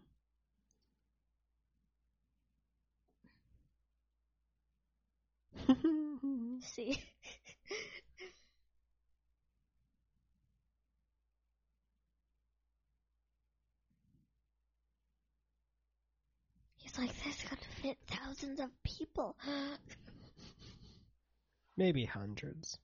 [6.61, 7.01] See?
[16.77, 19.37] He's like, this could fit thousands of people.
[21.77, 22.79] Maybe hundreds.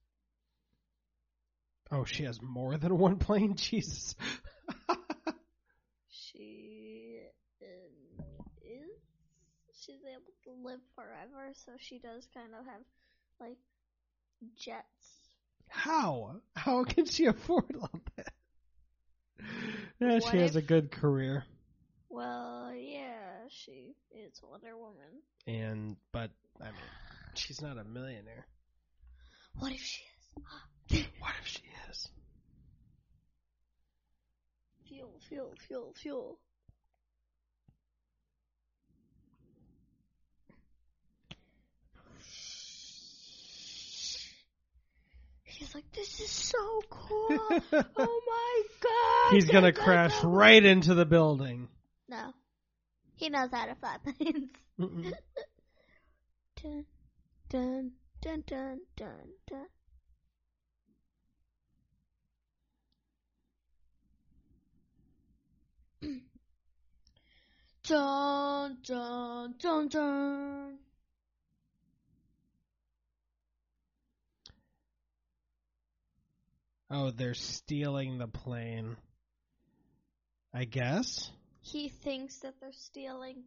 [1.90, 3.54] Oh, she has more than one plane?
[3.56, 4.14] Jesus.
[6.08, 7.07] she.
[9.88, 12.82] She's able to live forever, so she does kind of have,
[13.40, 13.56] like,
[14.54, 15.30] jets.
[15.68, 16.42] How?
[16.54, 18.32] How can she afford all that?
[19.98, 21.44] Yeah, What she has a good career.
[22.10, 25.22] Well, yeah, she is Wonder Woman.
[25.46, 26.30] And, but,
[26.60, 26.74] I mean,
[27.34, 28.46] she's not a millionaire.
[29.58, 30.42] What if she is?
[31.18, 32.08] What if she is?
[34.86, 36.38] Fuel, fuel, fuel, fuel.
[45.50, 47.28] He's like, this is so cool.
[47.72, 49.34] oh my god.
[49.34, 50.28] He's gonna Go, go, crash go.
[50.28, 51.68] right into the building.
[52.08, 52.32] No.
[53.16, 54.50] He knows how to fly planes.
[56.62, 56.84] Dun,
[57.48, 59.66] dun, dun, dun, dun, dun.
[67.84, 70.78] dun, dun, dun, dun.
[76.90, 78.96] Oh, they're stealing the plane.
[80.54, 81.30] I guess?
[81.60, 83.44] He thinks that they're stealing.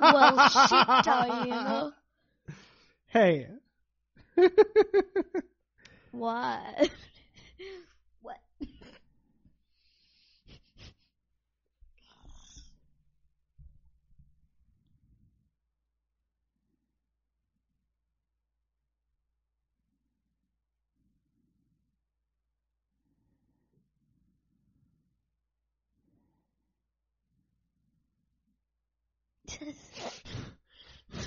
[0.00, 1.94] well, shit, Diana.
[3.10, 3.46] Hey.
[6.10, 6.74] What?
[6.78, 6.90] what?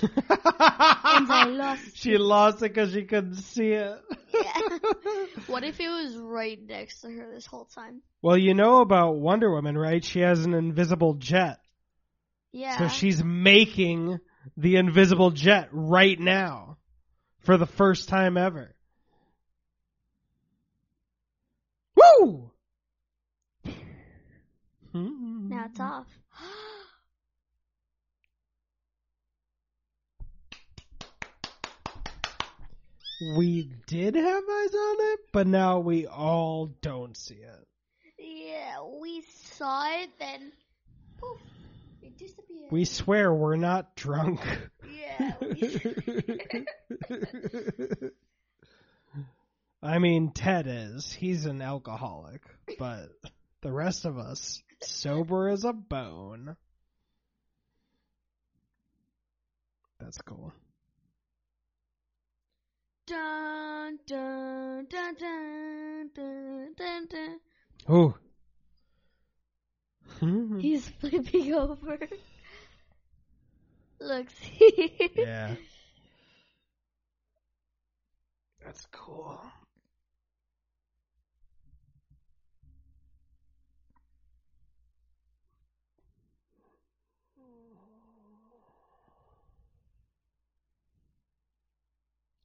[0.02, 1.96] and I lost.
[1.96, 3.98] she lost it because she couldn't see it.
[4.32, 4.78] Yeah.
[5.46, 8.02] What if it was right next to her this whole time?
[8.22, 10.02] Well, you know about Wonder Woman, right?
[10.04, 11.58] She has an invisible jet.
[12.52, 12.78] Yeah.
[12.78, 14.18] So she's making
[14.56, 16.78] the invisible jet right now
[17.40, 18.74] for the first time ever.
[21.96, 22.50] Woo!
[24.94, 26.06] now it's off.
[33.36, 37.66] We did have eyes on it, but now we all don't see it.
[38.18, 39.22] yeah, we
[39.54, 40.52] saw it, then
[41.18, 41.40] poof,
[42.02, 42.72] it disappeared.
[42.72, 44.40] We swear we're not drunk.
[44.90, 45.34] yeah.
[45.40, 46.40] We...
[49.82, 51.12] I mean, Ted is.
[51.12, 52.42] He's an alcoholic,
[52.78, 53.10] but
[53.62, 56.56] the rest of us, sober as a bone.
[59.98, 60.52] That's cool.
[63.12, 67.40] Dun, dun, dun, dun, dun, dun, dun.
[67.90, 68.14] Ooh.
[70.60, 71.98] He's flipping over.
[74.00, 75.10] Look, see?
[75.14, 75.54] yeah.
[78.64, 79.40] That's cool.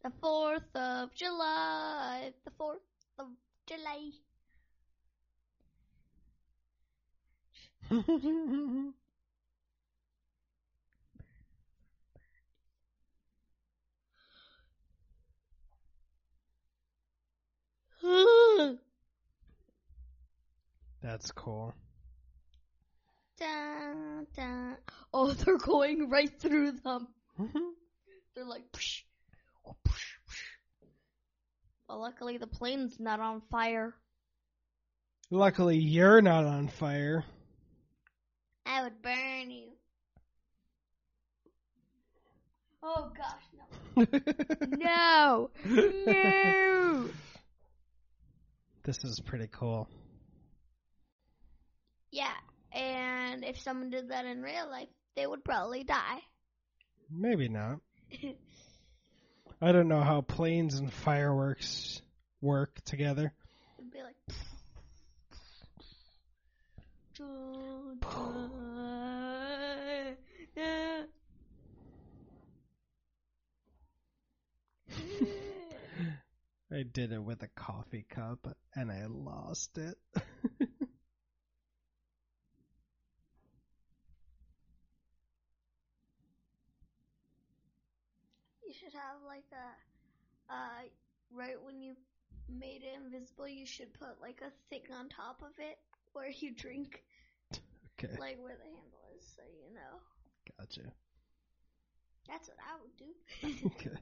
[0.08, 2.32] The 4th of July.
[2.46, 2.80] The 4th
[3.20, 3.28] of
[3.66, 4.12] July.
[21.02, 21.76] That's cool.
[23.38, 24.78] dun, dun.
[25.14, 27.10] Oh, they're going right through them.
[28.36, 29.04] They're like, psh.
[29.68, 29.76] Oh,
[31.90, 33.94] well, luckily the plane's not on fire.
[35.30, 37.26] Luckily, you're not on fire.
[38.66, 39.70] I would burn you.
[42.84, 44.06] Oh gosh, no.
[44.78, 45.50] No!
[45.66, 47.10] No!
[48.84, 49.90] This is pretty cool.
[52.10, 52.32] Yeah,
[52.72, 54.88] and if someone did that in real life,
[55.18, 56.20] they would probably die.
[57.12, 57.80] Maybe not.
[59.60, 62.04] I don't know how planes and fireworks
[62.42, 63.34] work together.
[63.80, 64.16] It'd be like.
[76.72, 79.98] I did it with a coffee cup and I lost it.
[88.68, 89.72] You should have like a,
[90.50, 90.84] uh,
[91.32, 91.96] right when you
[92.50, 95.78] made it invisible, you should put like a thing on top of it
[96.14, 97.04] where you drink,
[98.00, 100.00] okay, like where the handle is, so you know.
[100.58, 100.94] gotcha.
[102.28, 103.62] That's what I would do.
[103.68, 103.98] Okay.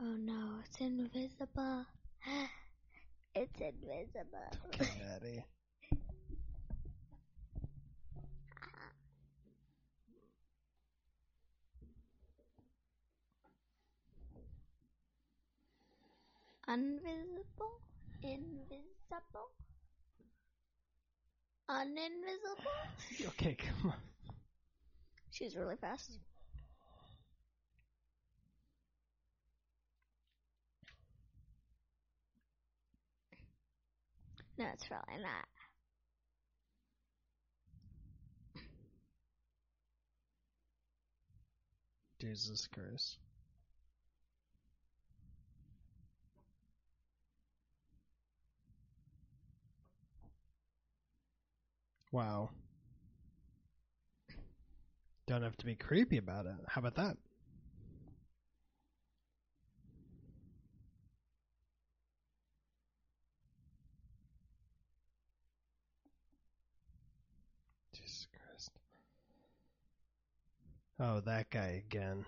[0.00, 1.86] oh no, it's invisible.
[3.34, 4.50] It's invisible.
[4.68, 5.44] Okay, Daddy.
[16.68, 17.80] Invisible?
[18.22, 19.50] Invisible?
[21.68, 23.26] Uninvisible?
[23.28, 23.98] Okay, come on.
[25.30, 26.18] She's really fast.
[34.58, 35.44] No, it's really not.
[42.20, 43.18] Jesus Christ.
[52.12, 52.50] Wow.
[55.26, 56.52] Don't have to be creepy about it.
[56.68, 57.16] How about that?
[67.92, 68.70] Jesus Christ.
[71.00, 72.26] Oh, that guy again.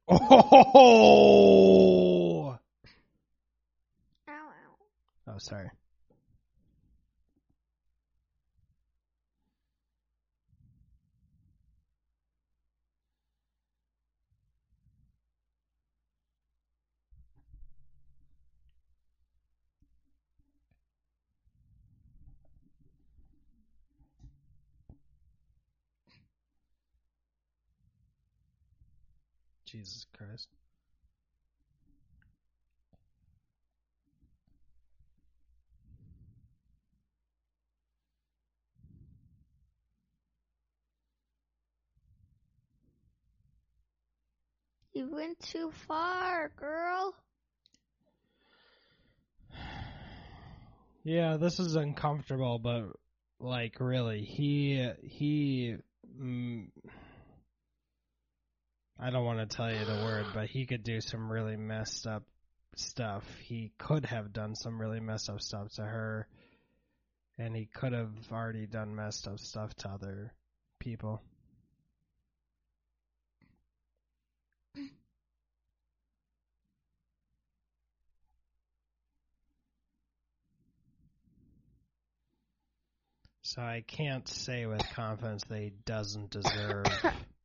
[0.09, 2.59] oh!
[4.29, 4.77] Ow, ow.
[5.29, 5.71] Oh, sorry.
[29.87, 30.49] Jesus Christ.
[44.93, 47.15] You went too far, girl.
[51.05, 52.87] Yeah, this is uncomfortable, but
[53.39, 55.77] like really, he he.
[56.21, 56.71] Mm,
[58.99, 62.07] I don't want to tell you the word, but he could do some really messed
[62.07, 62.23] up
[62.77, 63.25] stuff.
[63.43, 66.27] He could have done some really messed up stuff to her,
[67.39, 70.33] and he could have already done messed up stuff to other
[70.81, 71.21] people.
[83.43, 86.87] So I can't say with confidence that he doesn't deserve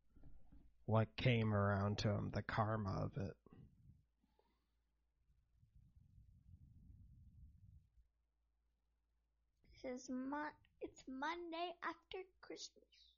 [0.91, 3.33] what came around to him, the karma of it.
[9.81, 10.09] This is
[10.81, 13.10] it's Monday after Christmas.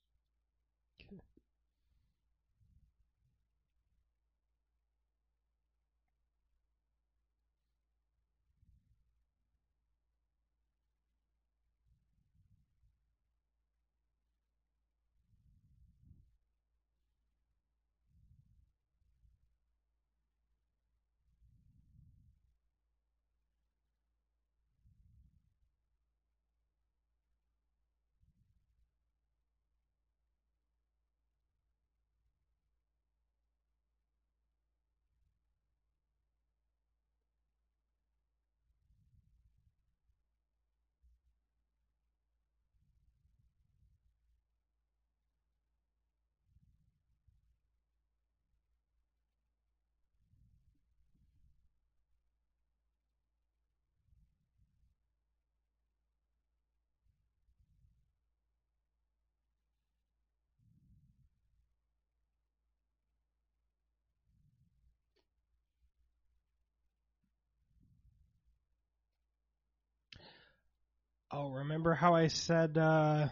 [71.35, 73.27] Oh, remember how I said uh,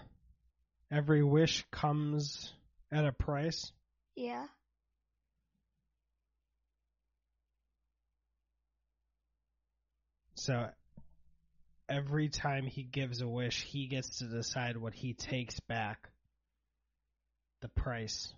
[0.91, 2.51] every wish comes
[2.91, 3.71] at a price?
[4.15, 4.47] Yeah.
[10.33, 10.67] So
[11.87, 16.09] every time he gives a wish, he gets to decide what he takes back.
[17.61, 18.33] The price.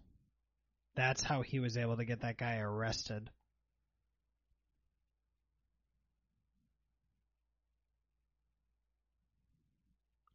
[0.95, 3.29] That's how he was able to get that guy arrested.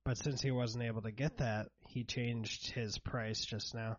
[0.08, 3.98] But since he wasn't able to get that, he changed his price just now.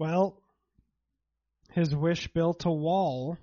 [0.00, 0.40] Well,
[1.72, 3.36] his wish built a wall.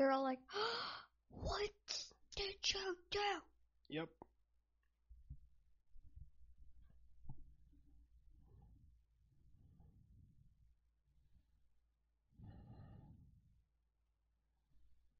[0.00, 0.38] They're all like,
[1.28, 1.70] "What
[2.34, 3.18] did you do?"
[3.90, 4.08] Yep.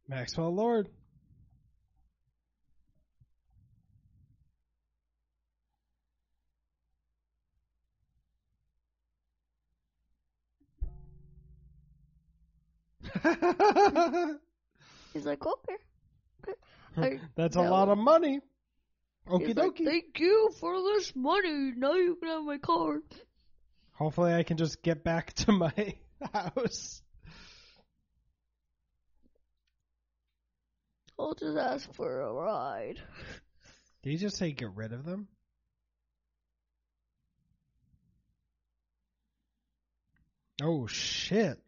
[0.09, 0.89] Maxwell Lord.
[15.13, 15.77] He's like, "Okay."
[16.97, 17.71] I- That's a no.
[17.71, 18.41] lot of money.
[19.29, 19.85] Okie like, dokie.
[19.85, 21.73] Thank you for this money.
[21.77, 23.01] Now you can have my car.
[23.93, 25.95] Hopefully, I can just get back to my
[26.33, 27.03] house.
[31.19, 32.99] I'll just ask for a ride.
[34.03, 35.29] Did you just say get rid of them?
[40.63, 41.59] Oh shit.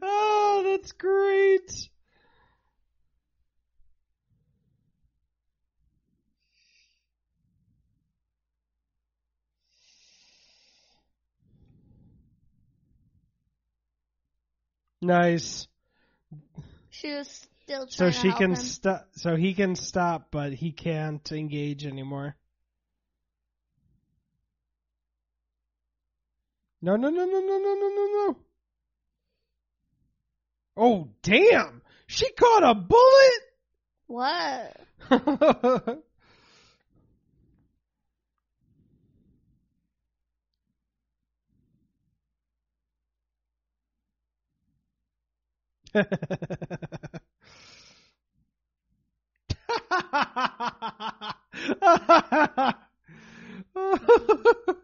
[0.03, 1.89] oh, that's great.
[15.01, 15.67] Nice.
[16.91, 19.09] She was still So she can stop.
[19.13, 22.37] So he can stop, but he can't engage anymore.
[26.83, 28.37] No, no, no, no, no, no, no, no, no.
[30.77, 31.83] Oh, damn!
[32.09, 33.41] She caught a bullet?
[34.09, 34.77] What?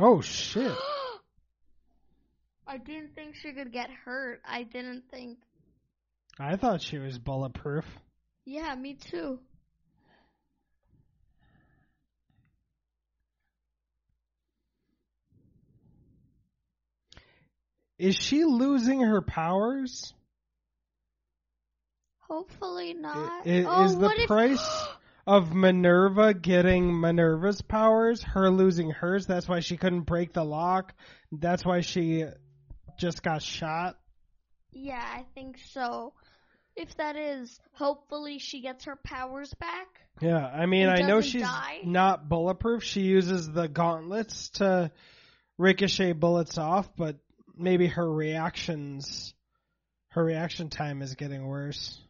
[0.00, 0.72] oh shit.
[2.66, 4.40] I didn't think she could get hurt.
[4.44, 5.38] I didn't think.
[6.40, 7.84] I thought she was bulletproof.
[8.44, 9.38] Yeah, me too.
[17.98, 20.12] Is she losing her powers?
[22.28, 23.46] Hopefully not.
[23.46, 24.86] I- oh, is the what if- price
[25.26, 29.26] of Minerva getting Minerva's powers her losing hers?
[29.26, 30.94] That's why she couldn't break the lock.
[31.32, 32.24] That's why she
[32.98, 33.98] just got shot.
[34.72, 36.12] yeah, I think so.
[36.76, 39.86] If that is, hopefully she gets her powers back.
[40.20, 41.78] Yeah, I mean, I know she's die?
[41.84, 42.82] not bulletproof.
[42.82, 44.90] She uses the gauntlets to
[45.56, 47.16] ricochet bullets off, but
[47.56, 49.32] maybe her reactions,
[50.08, 52.00] her reaction time is getting worse.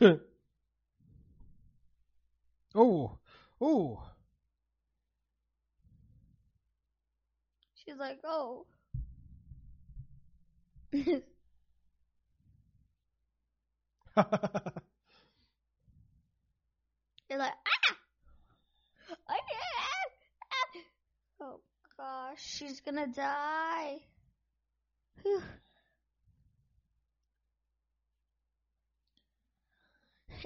[2.74, 3.18] oh,
[3.60, 4.02] oh.
[7.74, 8.66] She's like, oh.
[10.92, 11.22] You're
[17.38, 17.96] like, ah!
[19.28, 20.84] I can't!
[21.40, 21.60] Oh
[21.96, 23.98] gosh, she's gonna die.
[25.22, 25.42] Whew.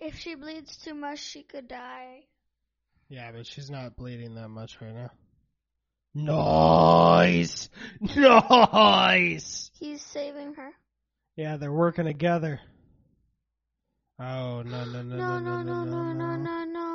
[0.00, 2.24] If she bleeds too much, she could die.
[3.08, 5.10] yeah, but she's not bleeding that much right now.
[6.14, 7.68] Nice!
[8.00, 9.70] Nice!
[9.78, 10.70] He's saving her.
[11.36, 12.60] Yeah, they're working together.
[14.20, 16.87] Oh, no, no, no, No, no, no, no, no, no, no.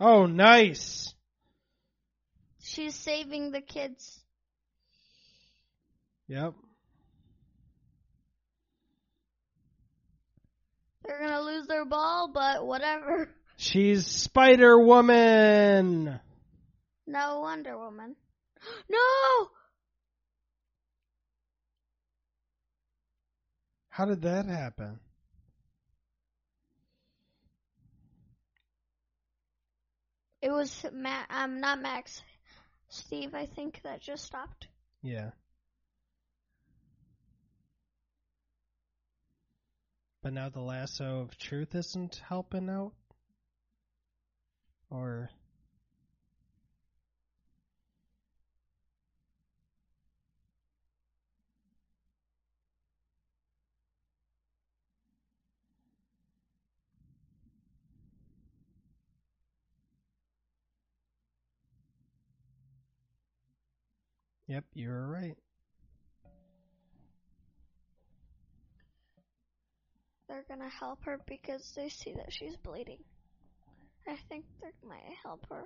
[0.00, 1.12] Oh, nice!
[2.60, 4.20] She's saving the kids.
[6.28, 6.54] Yep.
[11.04, 13.30] They're gonna lose their ball, but whatever.
[13.56, 16.20] She's Spider Woman!
[17.06, 18.14] No Wonder Woman.
[18.90, 19.48] No!
[23.88, 25.00] How did that happen?
[30.40, 32.22] It was Ma- um not Max,
[32.88, 33.34] Steve.
[33.34, 34.68] I think that just stopped.
[35.02, 35.30] Yeah.
[40.22, 42.92] But now the lasso of truth isn't helping out?
[44.90, 45.30] Or.
[64.48, 65.36] Yep, you were right.
[70.26, 73.04] They're gonna help her because they see that she's bleeding.
[74.06, 75.64] I think they might help her.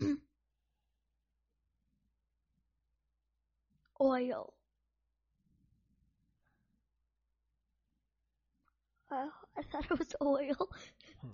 [4.00, 4.54] Oil.
[9.10, 10.68] Oh, I thought it was oil.
[11.20, 11.28] Hmm.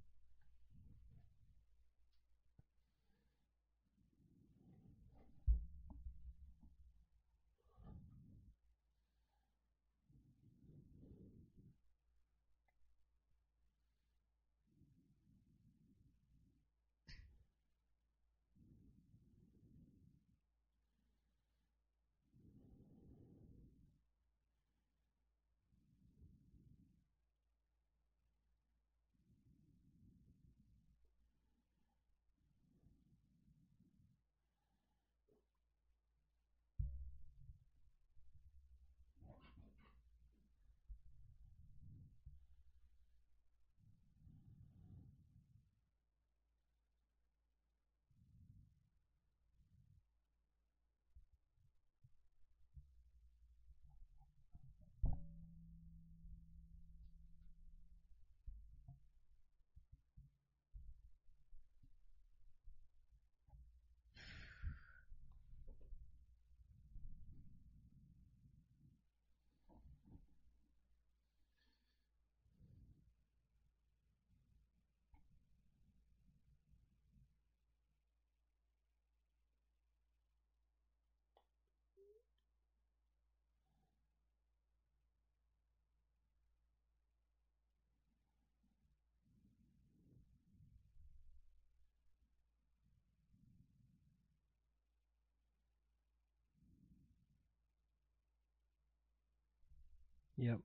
[100.41, 100.59] Yep.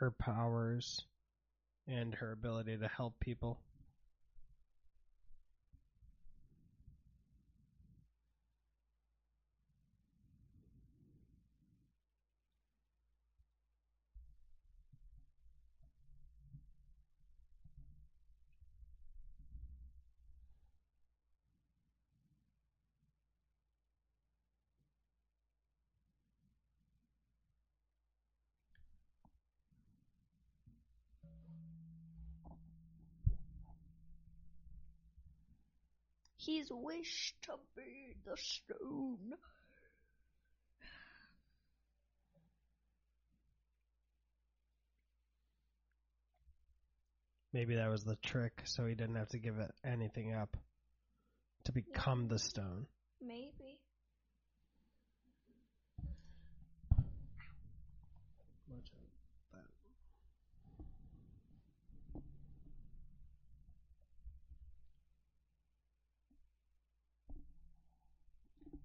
[0.00, 1.02] Her powers
[1.86, 3.60] and her ability to help people.
[36.44, 39.34] He's wished to be the stone.
[47.52, 50.56] Maybe that was the trick, so he didn't have to give it anything up
[51.64, 52.86] to become the stone.
[53.20, 53.61] Maybe.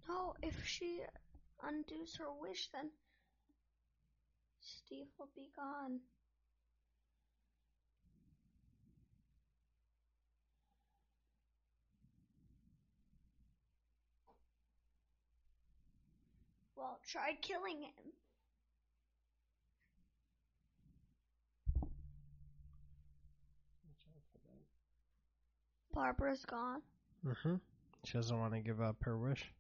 [0.08, 1.02] No, if she
[1.62, 2.90] undoes her wish, then
[4.62, 6.00] Steve will be gone.
[16.76, 18.14] Well, try killing him.
[25.92, 26.82] Barbara's gone.
[27.26, 27.56] Mm-hmm.
[28.04, 29.52] She doesn't want to give up her wish.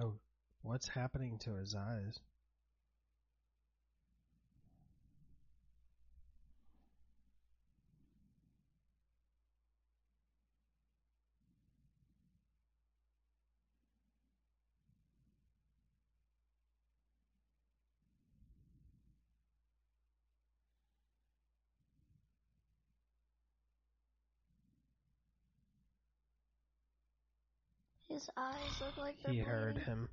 [0.00, 0.14] Oh,
[0.62, 2.20] what's happening to his eyes?
[28.20, 30.06] His eyes look like they're He heard him.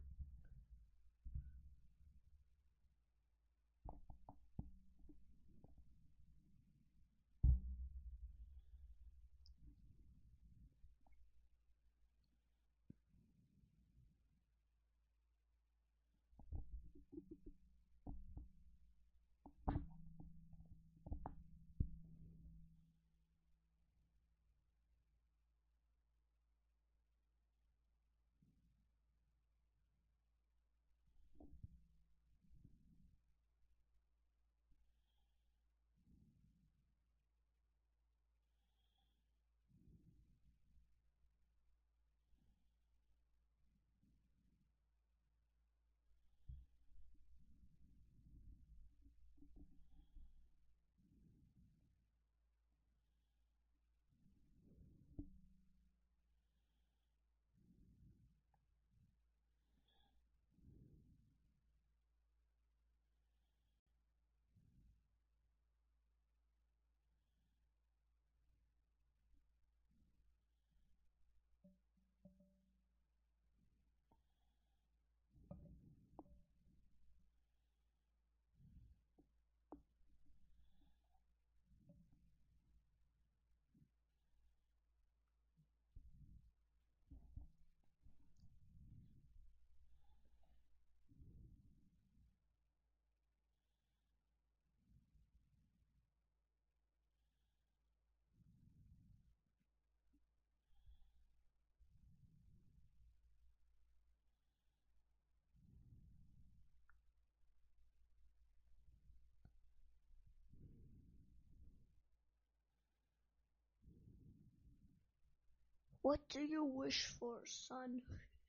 [116.07, 118.01] What do you wish for, son?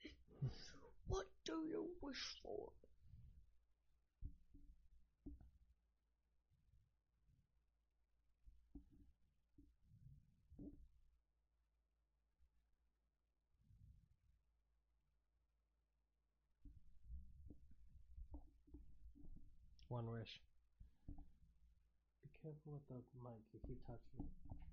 [1.09, 2.69] what do you wish for?
[19.89, 20.41] One wish.
[22.23, 22.95] Be careful with the
[23.25, 23.43] mic.
[23.53, 24.68] If you touching it.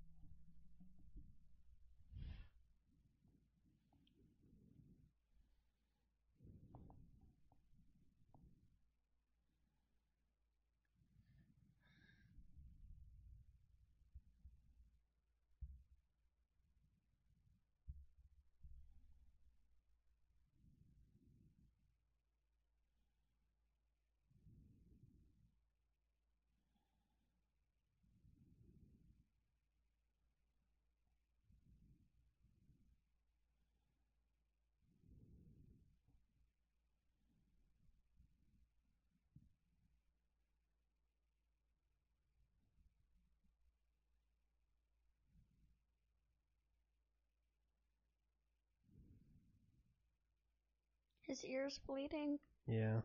[51.35, 52.39] His ear's bleeding.
[52.65, 53.01] Yeah.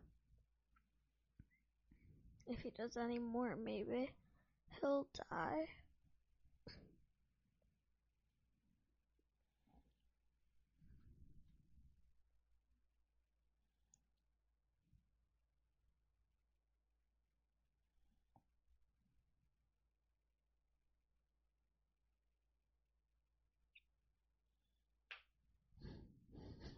[2.47, 4.11] If he does any more, maybe
[4.81, 5.69] he'll die.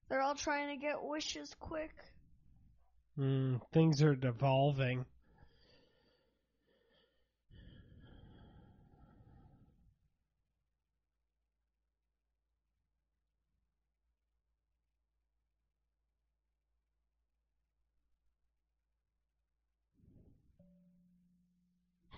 [0.09, 1.91] They're all trying to get wishes quick.
[3.17, 5.05] mm, things are devolving.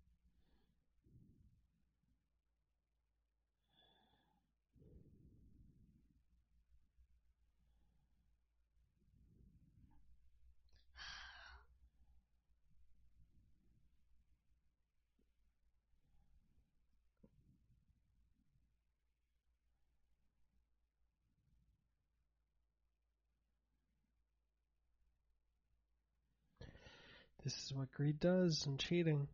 [27.44, 29.28] this is what greed does and cheating.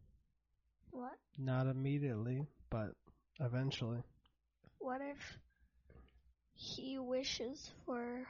[0.91, 1.17] What?
[1.37, 2.93] Not immediately, but
[3.41, 4.03] eventually.
[4.79, 5.39] What if
[6.55, 8.27] he wishes for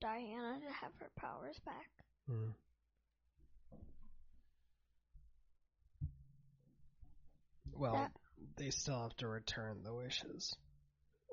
[0.00, 1.88] Diana to have her powers back?
[2.30, 2.52] Mm.
[7.72, 8.16] Well, That-
[8.56, 10.54] they still have to return the wishes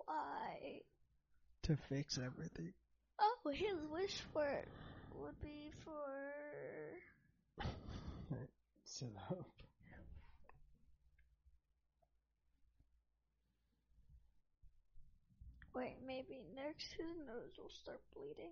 [0.06, 0.82] Why?
[1.64, 2.74] to fix everything.
[3.20, 4.68] Oh, his wish for it
[5.16, 6.49] would be for.
[15.74, 18.52] Wait, maybe next his nose will start bleeding.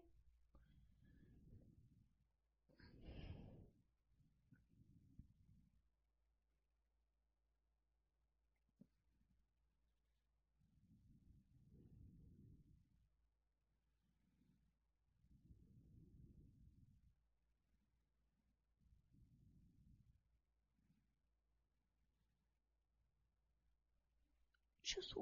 [24.87, 25.13] Just,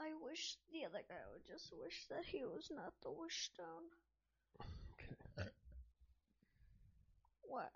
[0.00, 3.86] I wish the other guy would just wish that he was not the wish stone.
[5.38, 5.50] Okay.
[7.42, 7.70] What?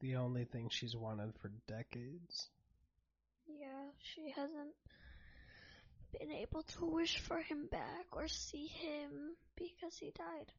[0.00, 2.48] The only thing she's wanted for decades.
[3.46, 4.74] Yeah, she hasn't
[6.18, 10.52] been able to wish for him back or see him because he died.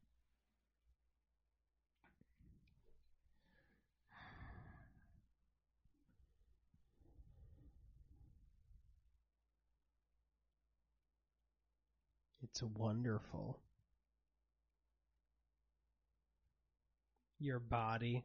[12.42, 13.58] It's wonderful.
[17.38, 18.24] Your body.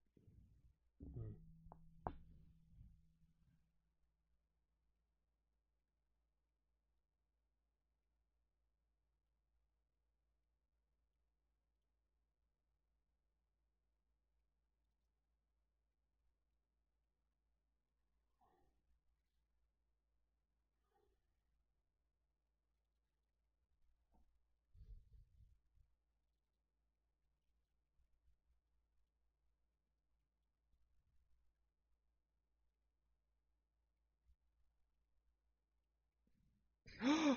[37.03, 37.35] Mm.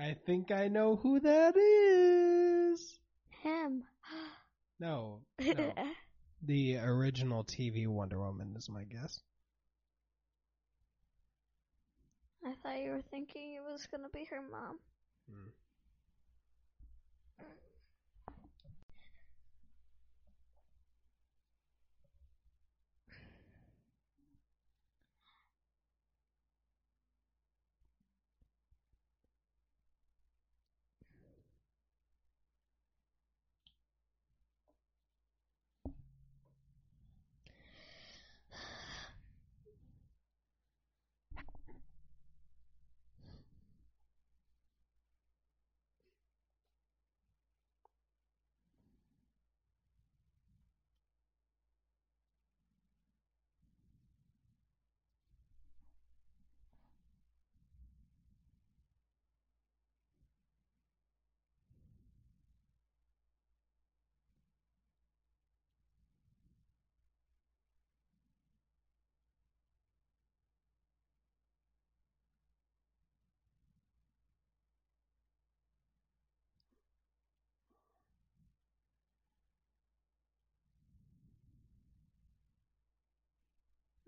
[0.00, 2.98] I think I know who that is.
[3.42, 3.84] Him.
[4.78, 5.72] No, no.
[6.42, 9.20] the original TV Wonder Woman is my guess.
[12.46, 14.78] I thought you were thinking it was gonna be her mom.
[15.30, 15.50] Hmm.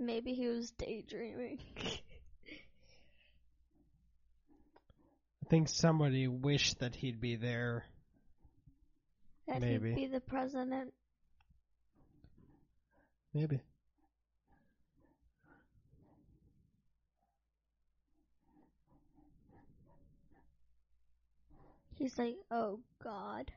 [0.04, 1.58] Maybe he was daydreaming.
[5.44, 7.84] I think somebody wished that he'd be there.
[9.46, 9.90] that Maybe.
[9.90, 10.92] he'd be the president.
[13.34, 13.60] Maybe.
[21.96, 23.52] He's like, oh God.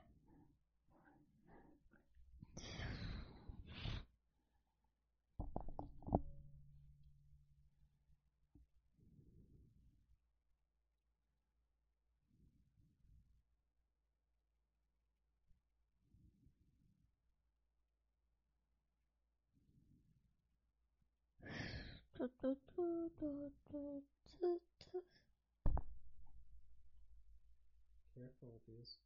[28.16, 28.98] Careful with these.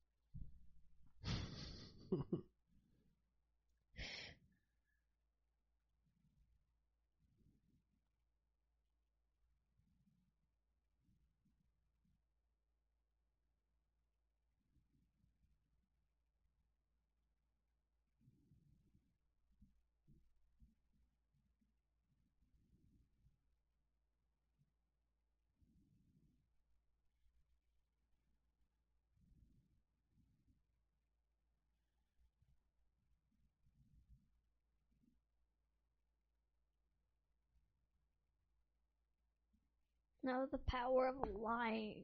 [40.23, 42.03] No, the power of lying.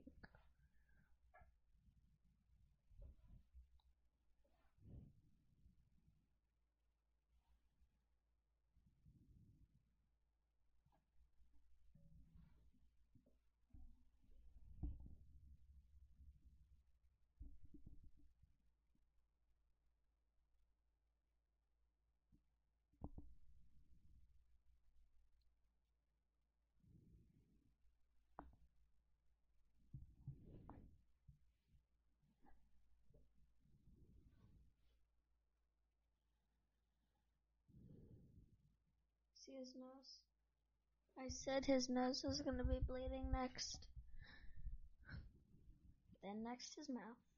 [39.55, 40.19] See his nose?
[41.17, 43.87] I said his nose was gonna be bleeding next.
[46.21, 47.34] Then next his mouth.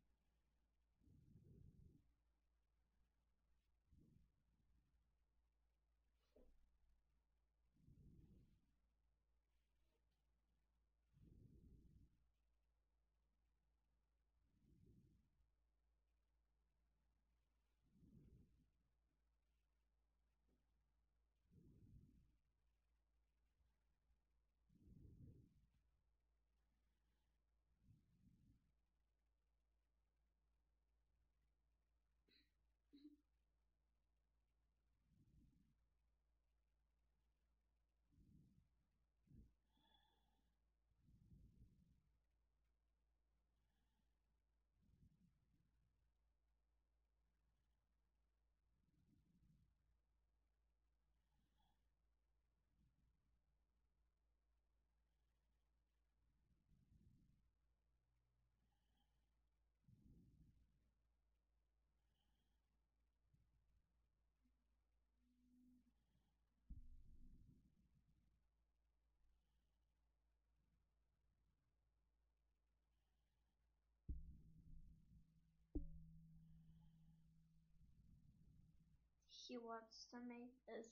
[79.47, 80.87] He wants to make this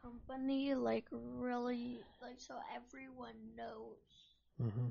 [0.00, 4.36] company like really like so everyone knows.
[4.62, 4.88] Mm-hmm.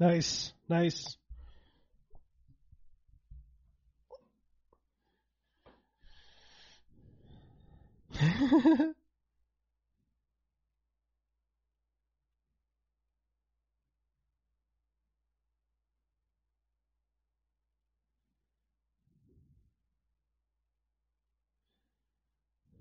[0.00, 1.16] Nice, nice.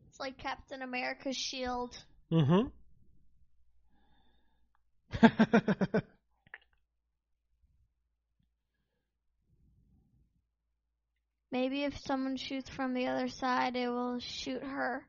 [0.09, 1.95] It's like Captain America's shield.
[2.31, 2.69] mm-hmm.
[11.51, 15.05] Maybe if someone shoots from the other side, it will shoot her.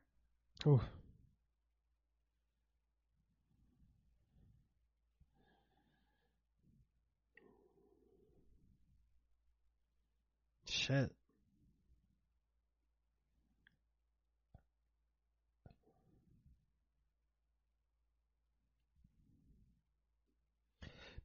[10.65, 11.11] Shit.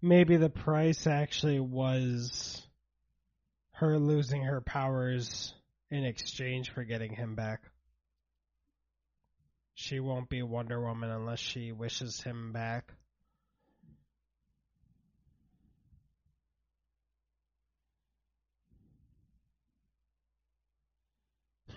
[0.03, 2.64] Maybe the price actually was
[3.75, 5.53] her losing her powers
[5.91, 7.61] in exchange for getting him back.
[9.75, 12.93] She won't be Wonder Woman unless she wishes him back.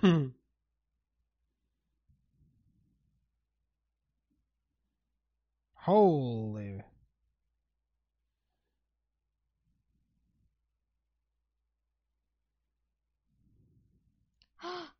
[0.01, 0.27] Hmm.
[5.73, 6.83] Holy.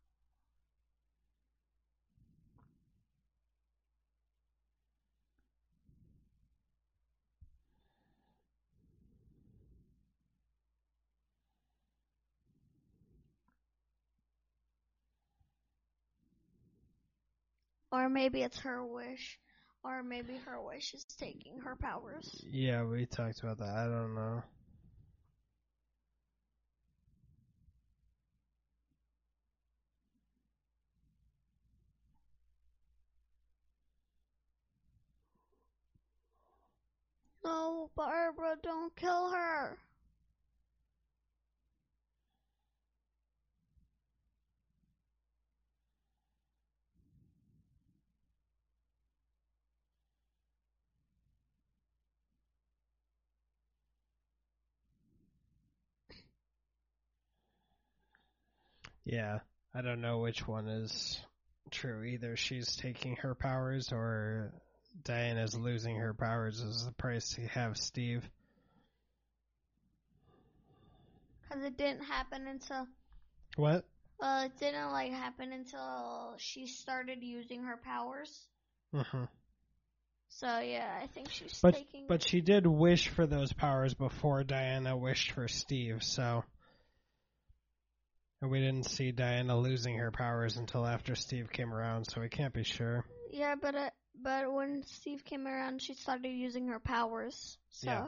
[17.92, 19.38] or maybe it's her wish.
[19.84, 22.44] Or maybe her wish is taking her powers.
[22.50, 23.68] Yeah, we talked about that.
[23.68, 24.42] I don't know.
[37.48, 39.78] No, Barbara, don't kill her.
[59.06, 59.38] Yeah,
[59.74, 61.18] I don't know which one is
[61.70, 62.04] true.
[62.04, 64.52] Either she's taking her powers or
[65.04, 68.28] Diana's losing her powers is the price to have Steve.
[71.48, 72.86] Because it didn't happen until.
[73.56, 73.84] What?
[74.20, 78.46] Well, it didn't like happen until she started using her powers.
[78.92, 79.24] hmm
[80.28, 82.06] So yeah, I think she's But taking.
[82.08, 86.44] but she did wish for those powers before Diana wished for Steve, so
[88.40, 92.28] and we didn't see Diana losing her powers until after Steve came around, so we
[92.28, 93.04] can't be sure.
[93.32, 93.90] yeah, but uh,
[94.22, 97.58] but when Steve came around, she started using her powers.
[97.70, 98.06] So Yeah.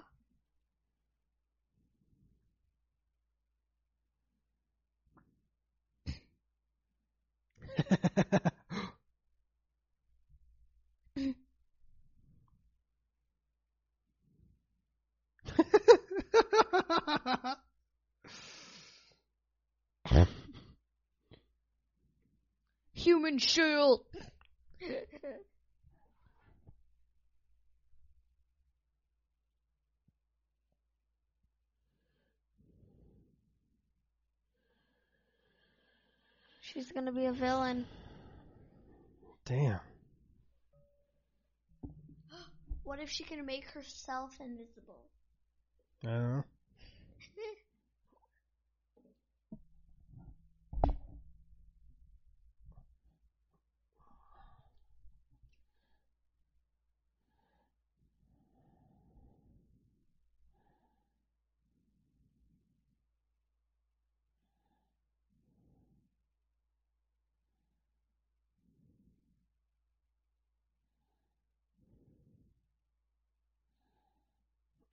[22.93, 24.05] human shield.
[36.73, 37.85] She's gonna be a villain.
[39.45, 39.81] Damn.
[42.85, 45.01] What if she can make herself invisible?
[46.05, 46.45] I don't know.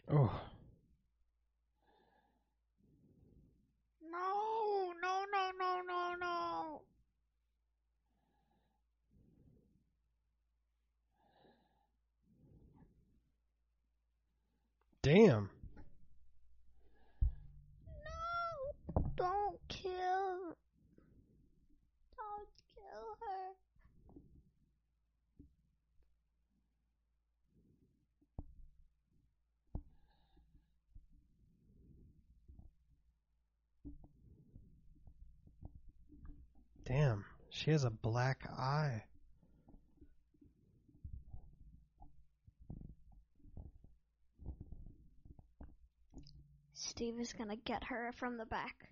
[0.09, 0.31] Oh.
[4.09, 6.81] No, no, no, no, no, no.
[15.03, 15.49] Damn.
[18.05, 20.55] No, don't kill.
[22.17, 23.55] Don't kill her.
[36.85, 37.25] Damn.
[37.67, 39.03] She has a black eye.
[46.73, 48.87] Steve is gonna get her from the back.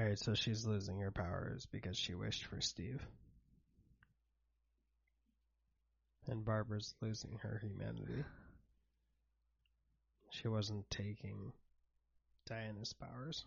[0.00, 3.06] Alright, so she's losing her powers because she wished for Steve.
[6.26, 8.24] And Barbara's losing her humanity.
[10.30, 11.52] She wasn't taking
[12.46, 13.44] Diana's powers.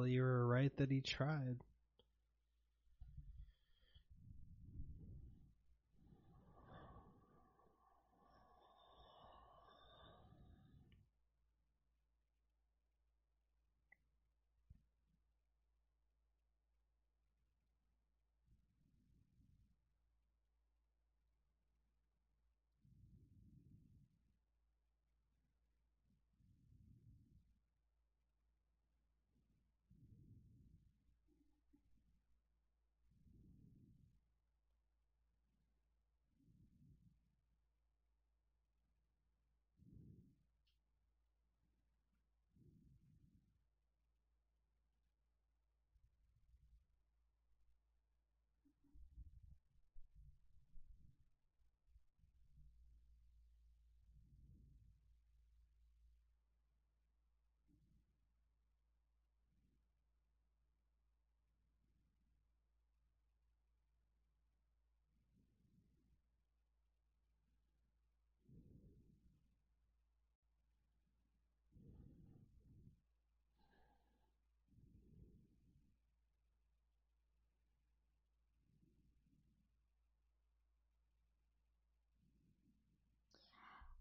[0.00, 1.58] Well, you were right that he tried.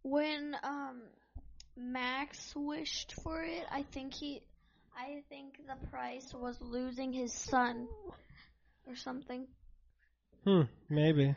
[0.04, 1.02] When um
[1.76, 4.42] Max wished for it, I think he
[4.98, 7.88] I think the price was losing his son
[8.88, 9.48] or something.
[10.46, 11.36] Hmm, maybe.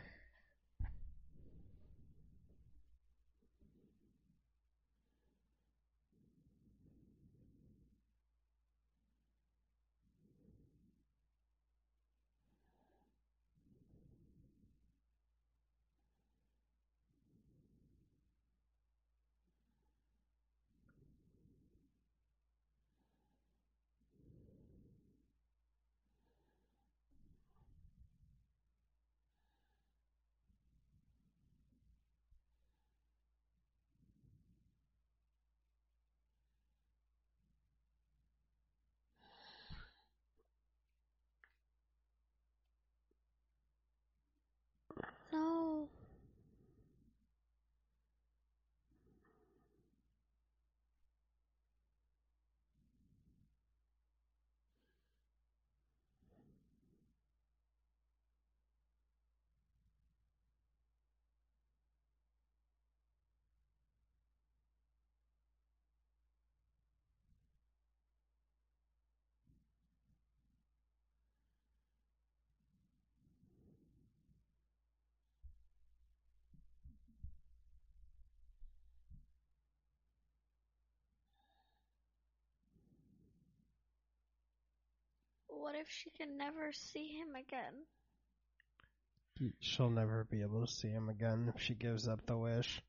[45.33, 45.89] No.
[85.59, 87.73] What if she can never see him again?
[89.59, 92.81] She'll never be able to see him again if she gives up the wish.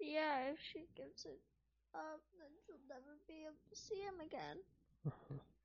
[0.00, 1.40] Yeah, if she gives it
[1.94, 4.58] up, then she'll never be able to see him again.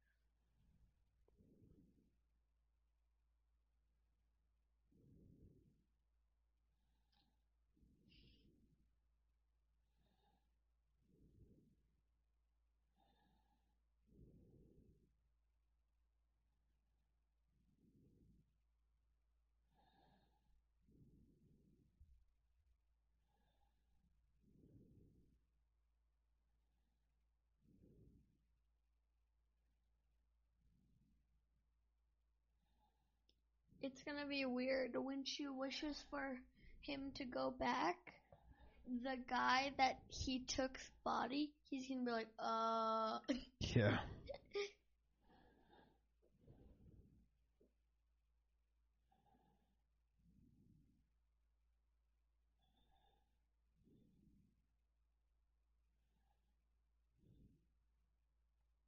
[33.84, 36.38] It's gonna be weird when she wishes for
[36.80, 37.98] him to go back.
[39.04, 43.20] The guy that he took's body, he's gonna be like, uh.
[43.60, 43.98] Yeah.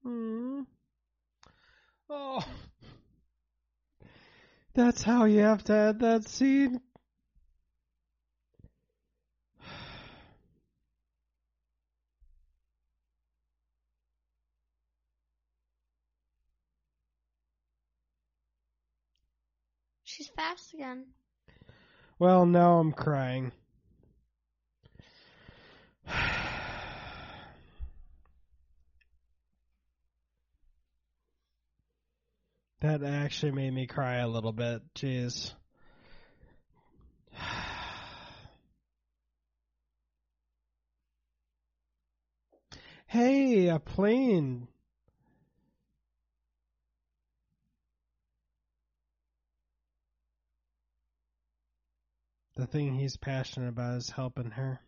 [0.04, 0.62] Hmm.
[2.10, 2.46] Oh.
[4.76, 6.82] That's how you have to add that scene.
[20.04, 21.06] She's fast again.
[22.20, 23.54] Well, now I'm crying.
[32.86, 34.82] That actually made me cry a little bit.
[34.94, 35.54] Jeez.
[43.08, 44.68] Hey, a plane.
[52.56, 54.82] The thing he's passionate about is helping her.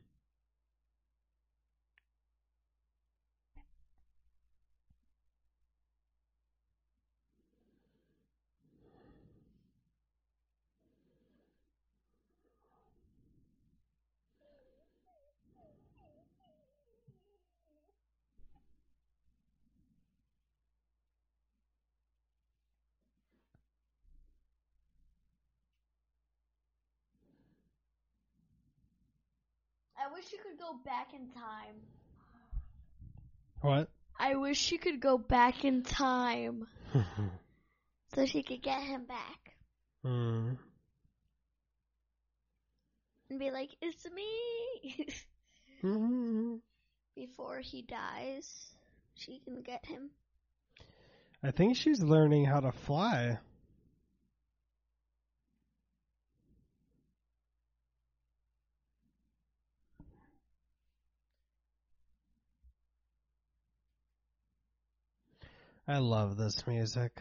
[30.27, 31.75] Wish she could go back in time.
[33.61, 33.89] What?
[34.19, 36.67] I wish she could go back in time
[38.15, 39.55] so she could get him back
[40.03, 40.53] Hmm.
[43.29, 45.07] and be like, "It's me."
[45.81, 46.55] Hmm.
[47.15, 48.73] Before he dies,
[49.15, 50.11] she can get him.
[51.43, 53.39] I think she's learning how to fly.
[65.89, 67.13] I love this music.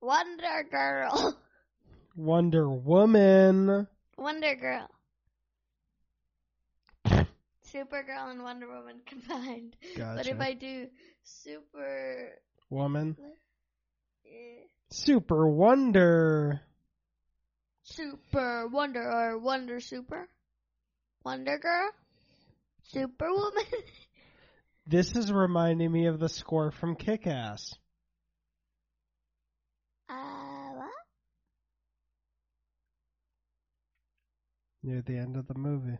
[0.00, 1.36] Wonder Girl.
[2.16, 3.86] Wonder Woman.
[4.16, 4.88] Wonder Girl.
[7.74, 9.76] Supergirl and Wonder Woman combined.
[9.96, 10.14] Gotcha.
[10.16, 10.86] But if I do
[11.22, 12.40] Super,
[12.70, 13.16] Woman.
[14.90, 16.62] Super Wonder.
[17.82, 20.28] Super Wonder or Wonder Super,
[21.24, 21.90] Wonder Girl,
[22.84, 23.64] Superwoman.
[24.86, 27.74] This is reminding me of the score from Kick Ass.
[30.10, 30.14] uh,
[30.74, 30.90] what?
[34.82, 35.96] near the end of the movie.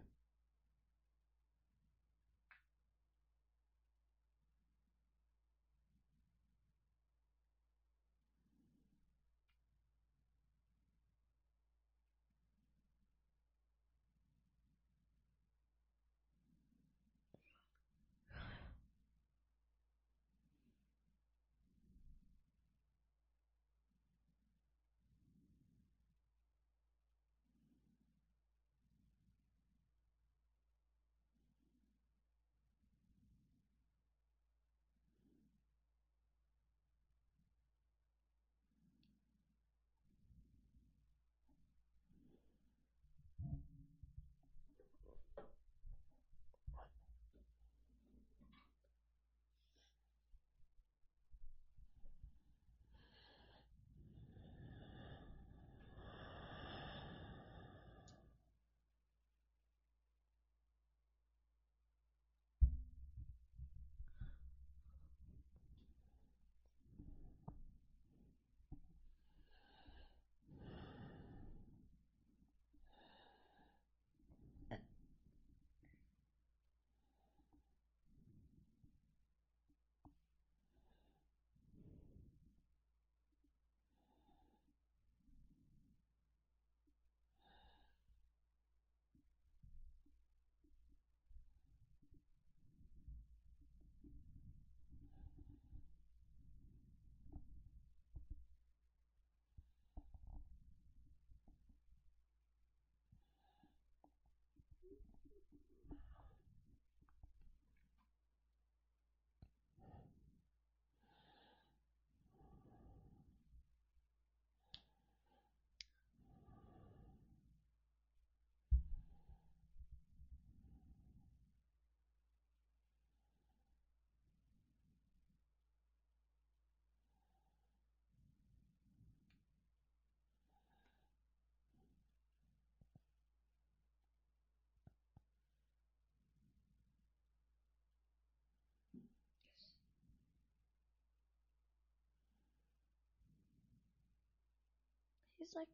[145.54, 145.68] Like,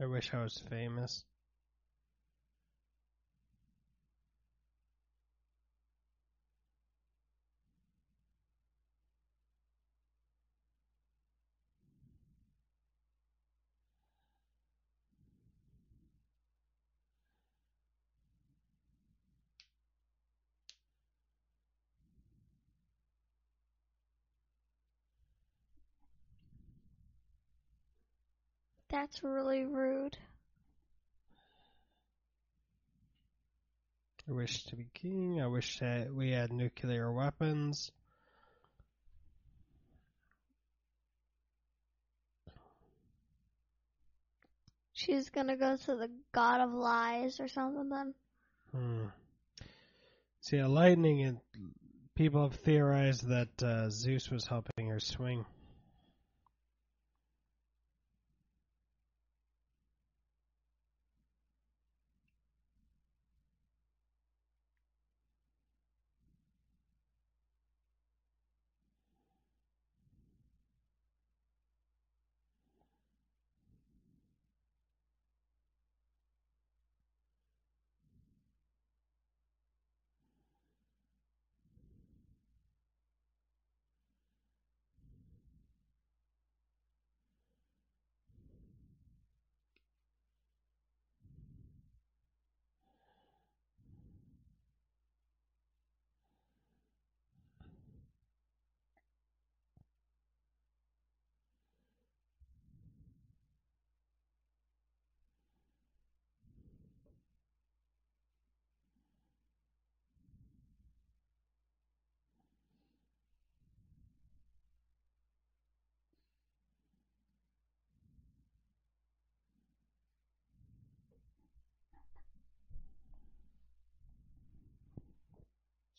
[0.00, 1.24] I wish I was famous.
[28.96, 30.16] That's really rude.
[34.28, 35.40] I wish to be king.
[35.40, 37.92] I wish that we had nuclear weapons.
[44.94, 48.14] She's gonna go to the God of Lies or something then.
[48.72, 49.06] Hmm.
[50.40, 51.38] See, a lightning and
[52.14, 55.44] people have theorized that uh, Zeus was helping her swing.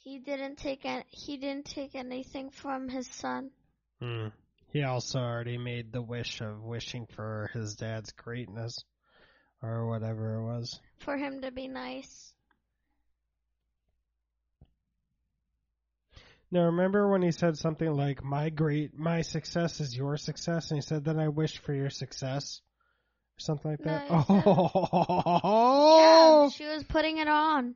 [0.08, 3.52] He didn't take an, he didn't take anything from his son.
[4.02, 4.28] Hmm.
[4.72, 8.86] He also already made the wish of wishing for his dad's greatness,
[9.62, 10.80] or whatever it was.
[11.00, 12.34] For him to be nice.
[16.52, 20.78] Now remember when he said something like my great my success is your success and
[20.78, 22.62] he said then I wish for your success
[23.36, 24.10] or something like that.
[24.10, 24.44] No, he said-
[25.44, 26.44] oh.
[26.44, 27.76] Yeah, she was putting it on.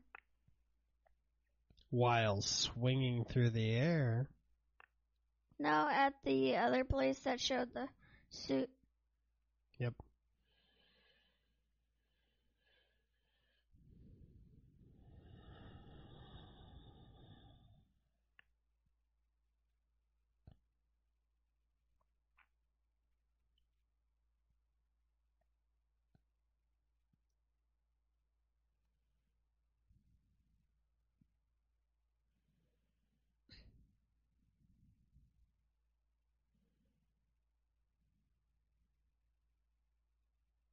[1.91, 4.27] While swinging through the air.
[5.59, 7.87] No, at the other place that showed the
[8.29, 8.69] suit.
[9.77, 9.93] Yep.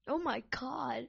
[0.09, 1.09] Oh my god.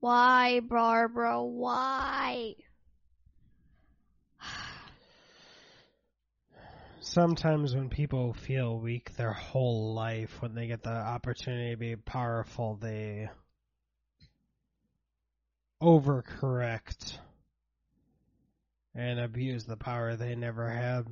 [0.00, 1.42] Why, Barbara?
[1.44, 2.54] Why?
[7.00, 11.96] Sometimes when people feel weak their whole life, when they get the opportunity to be
[11.96, 13.28] powerful, they
[15.82, 17.18] overcorrect
[18.94, 21.06] and abuse the power they never had.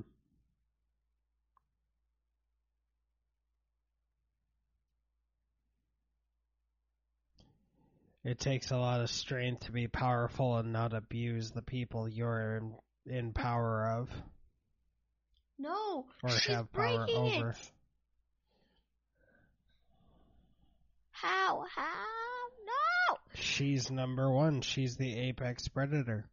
[8.25, 12.57] It takes a lot of strength to be powerful and not abuse the people you're
[12.57, 12.75] in,
[13.07, 14.11] in power of
[15.59, 17.51] No, or she's have power breaking over.
[17.51, 17.71] it.
[21.13, 21.65] How?
[21.75, 21.95] How?
[22.67, 23.17] No!
[23.35, 24.61] She's number one.
[24.61, 26.27] She's the apex predator.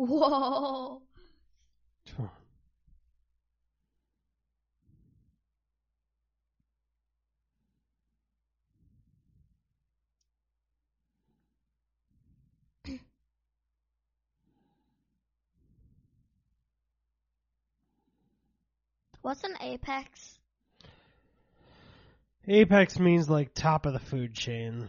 [0.00, 1.02] Whoa!
[19.20, 20.38] What's an apex?
[22.48, 24.88] Apex means like top of the food chain.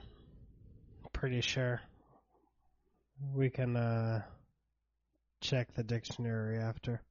[1.12, 1.82] Pretty sure.
[3.36, 4.22] We can uh
[5.42, 7.02] check the dictionary after.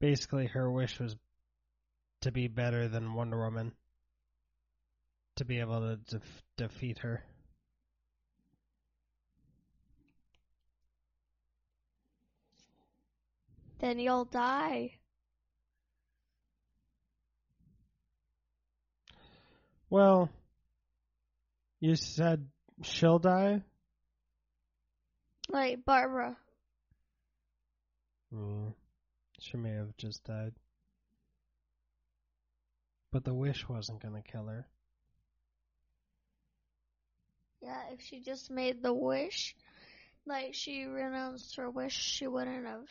[0.07, 1.17] basically her wish was
[2.21, 3.73] to be better than Wonder Woman,
[5.35, 7.25] to be able to def- defeat her.
[13.81, 14.93] Then you'll die.
[19.91, 20.31] Well,
[21.81, 22.47] you said
[22.85, 23.65] she'll die?
[25.49, 26.37] Like Barbara.
[28.33, 28.73] Mm.
[29.47, 30.55] She may have just died.
[33.13, 34.67] But the wish wasn't gonna kill her.
[37.61, 39.55] Yeah, if she just made the wish,
[40.27, 42.91] like she renounced her wish, she wouldn't have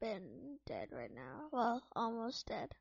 [0.00, 1.48] been dead right now.
[1.50, 2.72] Well, almost dead.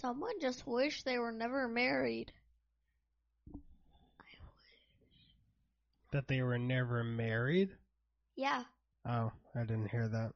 [0.00, 2.30] Someone just wished they were never married.
[3.54, 3.56] I
[4.20, 5.24] wish.
[6.12, 7.70] That they were never married?
[8.36, 8.64] Yeah.
[9.08, 10.32] Oh, I didn't hear that.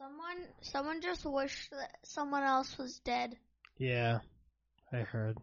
[0.00, 3.38] Someone someone just wished that someone else was dead.
[3.78, 4.20] Yeah,
[4.92, 5.38] I heard.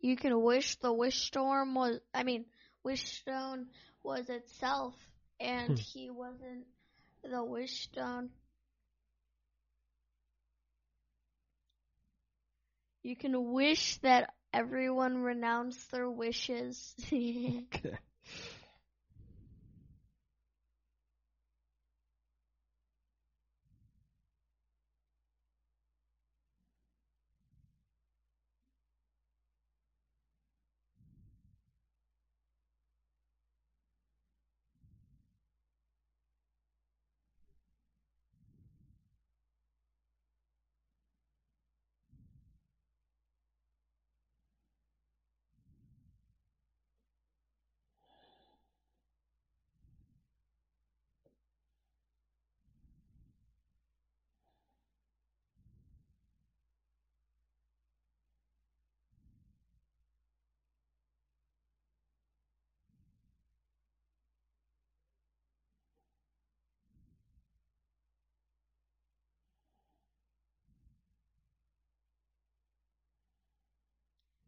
[0.00, 2.46] You can wish the wish storm was I mean,
[2.82, 3.68] wish stone
[4.02, 4.94] was itself
[5.40, 5.74] and Hmm.
[5.78, 6.66] he wasn't
[7.22, 8.30] the wish stone.
[13.02, 16.94] You can wish that everyone renounce their wishes.
[17.12, 17.98] Okay.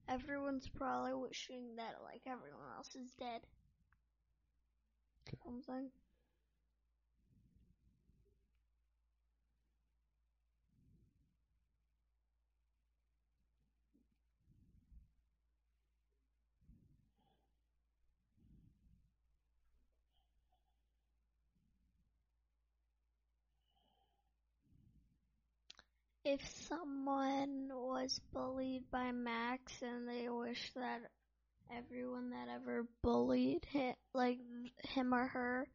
[0.09, 3.43] Everyone's probably wishing that like everyone else is dead.
[5.28, 5.39] Okay.
[5.44, 5.90] Something.
[26.24, 31.02] If someone was bullied by Max and they wish that
[31.70, 34.38] everyone that ever bullied him, like
[34.82, 35.68] him or her,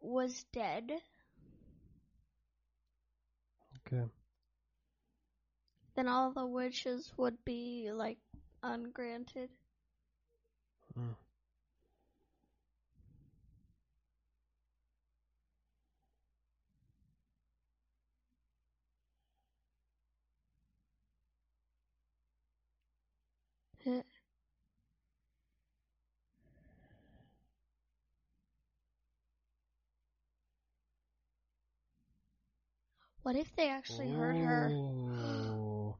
[0.00, 0.92] was dead,
[3.86, 4.04] Okay.
[5.94, 8.18] then all the wishes would be like
[8.62, 9.50] ungranted.
[10.98, 11.16] Mm.
[33.22, 34.68] What if they actually hurt her?
[34.70, 35.94] Ooh.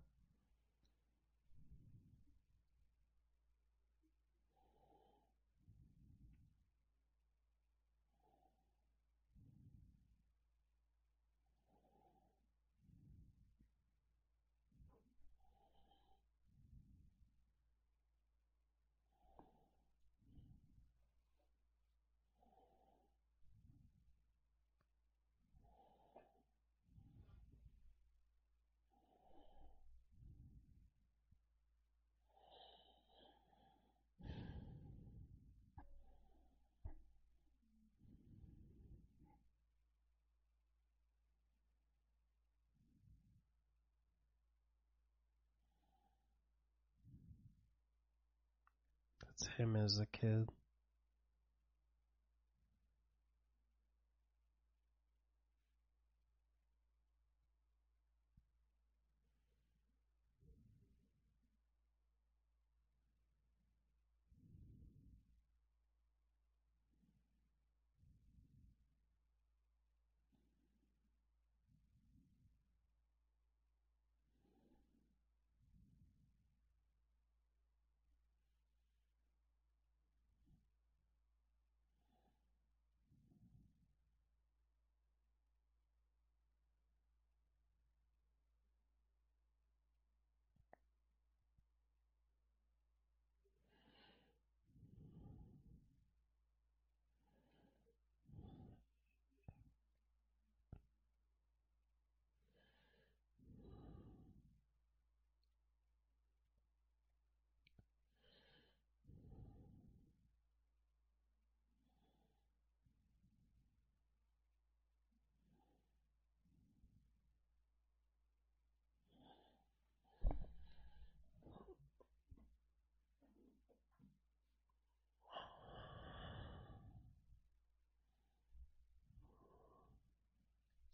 [49.32, 50.51] It's him as a kid.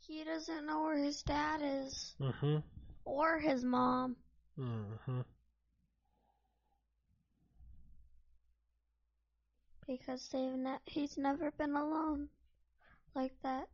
[0.09, 2.57] He doesn't know where his dad is Mm-hmm.
[3.05, 4.17] or his mom.
[4.59, 5.21] Mm-hmm.
[9.87, 12.29] because they've ne- he's never been alone
[13.15, 13.69] like that.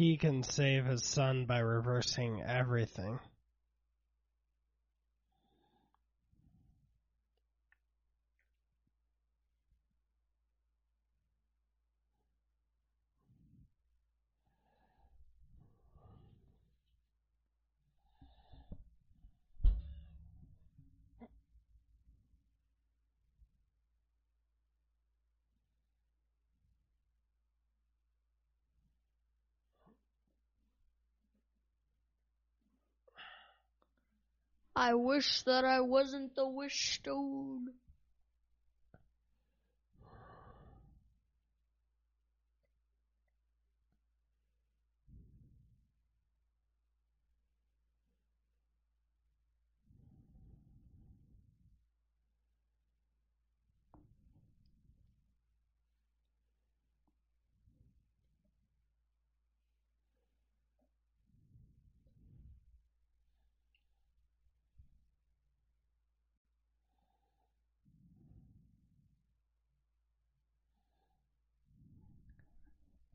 [0.00, 3.20] He can save his son by reversing everything.
[34.82, 37.02] I wish that I wasn't the wish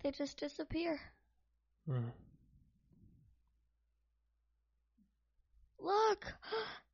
[0.05, 0.99] They just disappear.
[1.89, 2.11] Mm.
[5.79, 6.31] Look!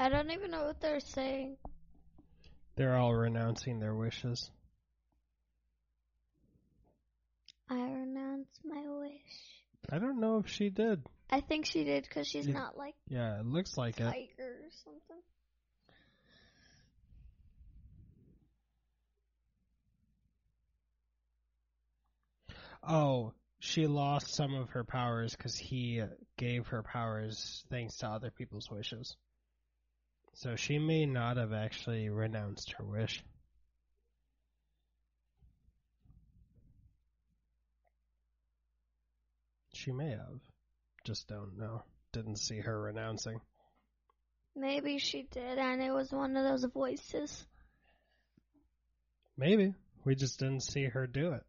[0.00, 1.58] I don't even know what they're saying.
[2.76, 4.50] They're all renouncing their wishes.
[7.68, 9.62] I renounce my wish.
[9.92, 11.02] I don't know if she did.
[11.28, 12.54] I think she did because she's Yeah.
[12.54, 14.04] not like Yeah, it looks like it.
[14.04, 15.22] tiger or something.
[22.82, 26.02] Oh, she lost some of her powers because he
[26.38, 29.14] gave her powers thanks to other people's wishes.
[30.40, 33.22] So she may not have actually renounced her wish.
[39.74, 40.40] She may have.
[41.04, 41.82] Just don't know.
[42.14, 43.38] Didn't see her renouncing.
[44.56, 47.44] Maybe she did, and it was one of those voices.
[49.36, 49.74] Maybe.
[50.06, 51.44] We just didn't see her do it.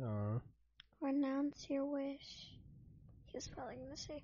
[0.00, 0.40] Aw.
[1.00, 2.52] Renounce your wish.
[3.26, 4.22] He's probably gonna say.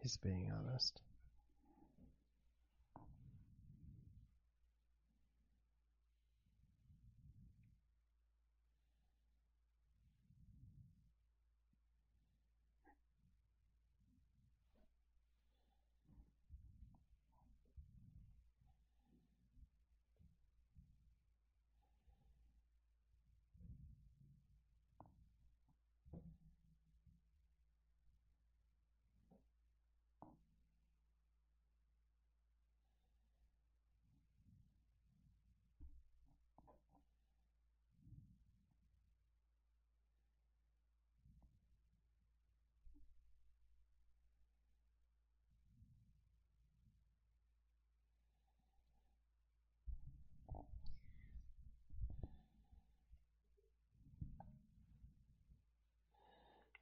[0.00, 1.00] He's being honest.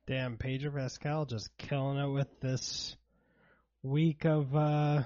[0.07, 2.94] Damn, Pedro Pascal just killing it with this
[3.83, 5.02] week of uh,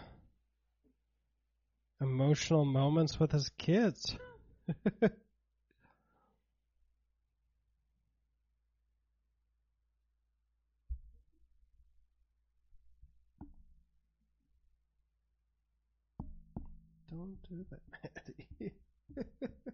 [2.02, 4.14] emotional moments with his kids.
[17.10, 18.74] Don't do that, Maddie.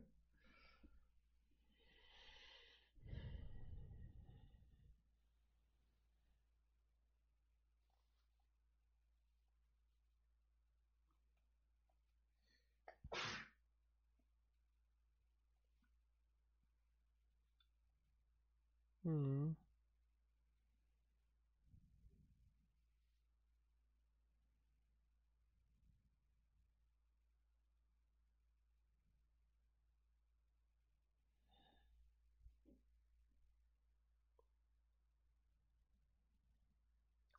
[19.16, 19.52] Hmm.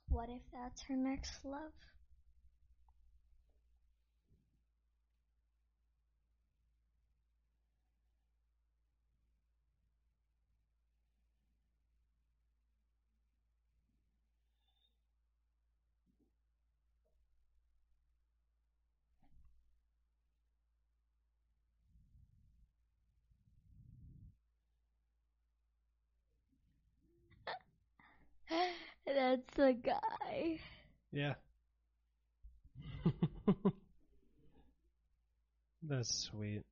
[0.10, 1.74] What if that's her next love?
[29.06, 30.60] That's the guy.
[31.12, 31.36] Yeah.
[35.82, 36.64] That's sweet.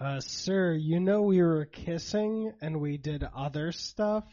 [0.00, 4.24] Uh, sir, you know we were kissing and we did other stuff,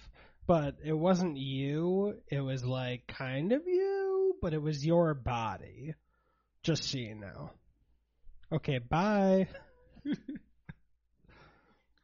[0.45, 2.15] but it wasn't you.
[2.29, 5.93] It was like kind of you, but it was your body.
[6.63, 7.51] Just so you know.
[8.51, 9.47] Okay, bye.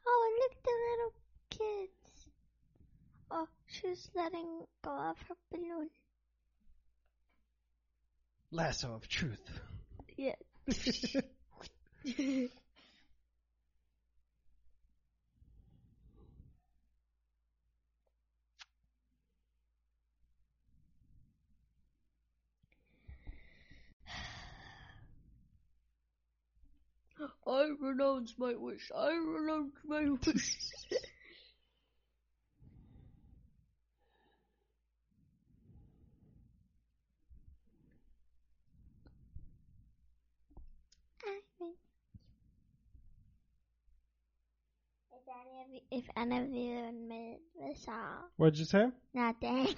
[0.06, 1.14] Oh, look at the little
[1.48, 2.26] kids.
[3.30, 5.88] Oh, she's letting go of her balloon.
[8.50, 9.40] Lasso of truth.
[10.18, 10.34] Yeah.
[27.46, 28.90] I renounce my wish.
[28.96, 30.56] I renounce my wish.
[45.12, 48.88] If any of you, if any of you made the song, What'd you say?
[49.12, 49.74] nothing.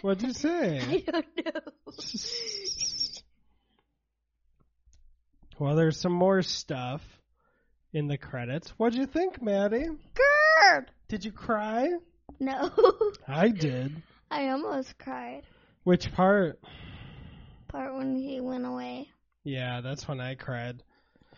[0.00, 0.78] What'd you say?
[1.06, 1.92] I don't know.
[5.58, 7.02] Well, there's some more stuff
[7.92, 8.70] in the credits.
[8.76, 9.86] What'd you think, Maddie?
[10.14, 10.84] Good.
[11.08, 11.90] Did you cry?
[12.40, 12.70] No,
[13.28, 14.02] I did.
[14.30, 15.42] I almost cried.
[15.84, 16.58] Which part?
[17.68, 19.08] Part when he went away.
[19.44, 20.82] Yeah, that's when I cried.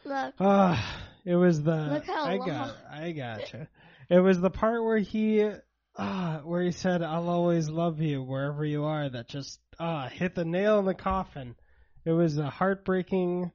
[0.05, 3.69] Look, Ah, it was the Look how I long- got I gotcha.
[4.11, 5.49] It was the part where he
[5.97, 10.35] ah where he said I'll always love you wherever you are that just ah hit
[10.35, 11.55] the nail in the coffin.
[12.05, 13.51] It was a heartbreaking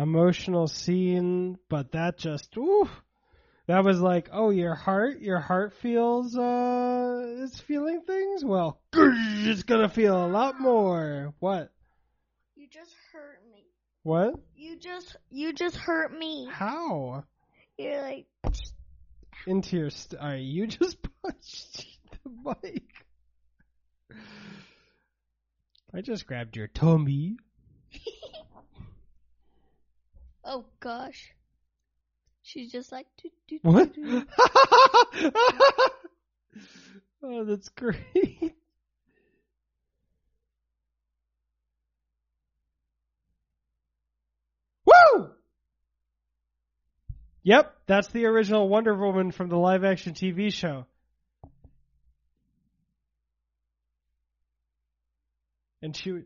[0.00, 2.88] emotional scene, but that just ooh
[3.66, 8.44] that was like, oh your heart your heart feels uh is feeling things?
[8.44, 11.34] Well it's gonna feel a lot more.
[11.38, 11.72] What?
[12.60, 13.64] you just hurt me.
[14.02, 14.34] What?
[14.54, 16.46] You just, you just hurt me.
[16.50, 17.24] How?
[17.78, 18.26] You're like,
[19.46, 22.82] into your st- Alright, you just punched the mic.
[25.94, 27.36] I just grabbed your tummy.
[30.50, 31.32] oh gosh.
[32.42, 33.94] She's just like, "Doot, doot, What?
[33.94, 34.28] doot, doot."
[37.22, 38.00] oh, that's great.
[44.84, 45.30] Woo!
[47.42, 50.86] Yep, that's the original Wonder Woman from the live action TV show.
[55.82, 56.24] And she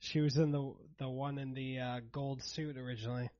[0.00, 3.30] she was in the the one in the uh, gold suit originally.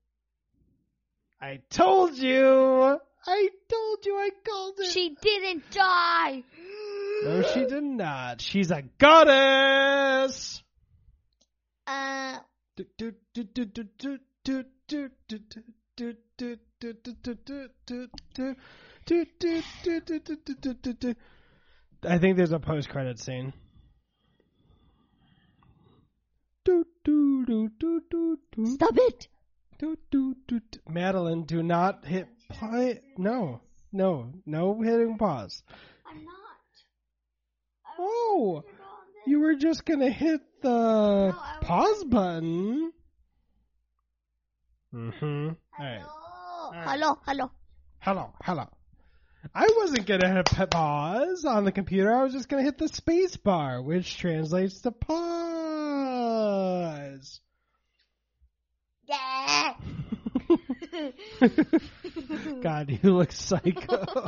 [1.41, 2.99] I told you.
[3.27, 4.15] I told you.
[4.15, 4.91] I called it.
[4.91, 6.45] She didn't die.
[7.25, 8.41] no, she did not.
[8.43, 10.63] She's a goddess.
[11.87, 12.39] Uh,
[22.03, 23.53] I think there's a post credit scene.
[28.67, 29.29] Stop it!
[30.89, 33.01] Madeline, do not hit play.
[33.17, 33.63] No,
[33.93, 35.63] no, no hitting pause.
[36.07, 36.35] I'm not.
[37.87, 39.23] I Oh, wanted to go on this.
[39.27, 42.93] you were just gonna hit the No, I pause button.
[44.95, 45.49] Mm-hmm.
[45.79, 46.03] Alright.
[46.03, 46.67] Hello.
[46.67, 46.89] Alright.
[46.89, 47.51] Hello, hello.
[48.01, 48.65] Hello, hello.
[49.55, 52.15] I wasn't gonna hit pause on the computer.
[52.15, 55.31] I was just gonna hit the space bar, which translates to pause.
[59.07, 59.75] Yeah.
[62.63, 64.05] God, you look psycho.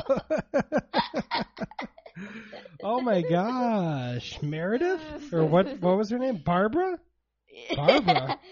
[2.83, 5.79] oh my gosh, Meredith, or what?
[5.79, 6.37] What was her name?
[6.37, 6.99] Barbara.
[7.75, 8.39] Barbara?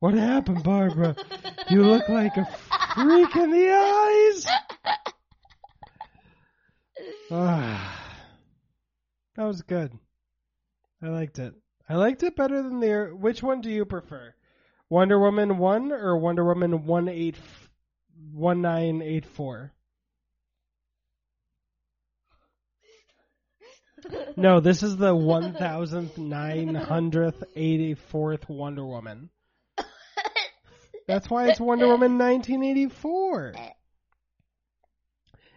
[0.00, 1.16] What happened, Barbara?
[1.70, 2.44] You look like a
[2.94, 4.46] freak in the eyes.
[7.30, 8.04] Ah,
[9.34, 9.98] that was good.
[11.02, 11.54] I liked it.
[11.88, 13.16] I liked it better than the.
[13.18, 14.34] Which one do you prefer?
[14.90, 17.40] Wonder Woman 1 or Wonder Woman 18,
[18.32, 19.72] 1984?
[24.36, 25.14] no, this is the
[26.16, 29.30] 1984th Wonder Woman.
[31.06, 33.52] That's why it's Wonder Woman 1984.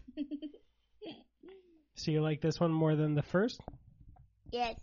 [2.06, 3.60] So you like this one more than the first?
[4.52, 4.76] Yes.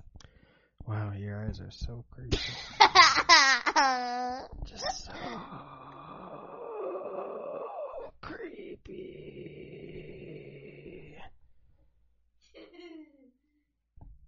[0.85, 2.37] Wow, your eyes are so creepy.
[4.65, 5.13] Just so
[8.21, 9.15] creepy.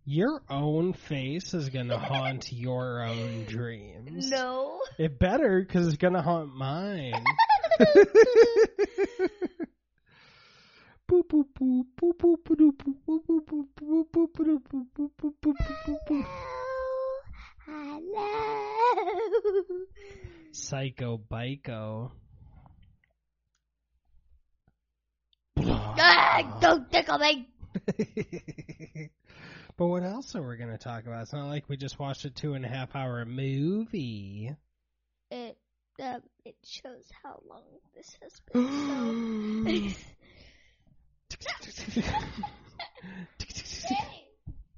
[0.06, 4.32] Your own face is gonna haunt your own dreams.
[4.32, 4.80] no.
[4.98, 7.26] It better, because it's gonna haunt mine.
[11.08, 11.24] Hello.
[17.66, 18.26] Hello.
[20.52, 22.12] Psycho Bico.
[25.58, 27.48] Ah, don't tickle me.
[29.78, 31.24] but what else are we going to talk about?
[31.24, 34.56] It's not like we just watched a two and a half hour movie.
[35.30, 35.58] It
[36.02, 37.64] um, it shows how long
[37.96, 39.94] this has been.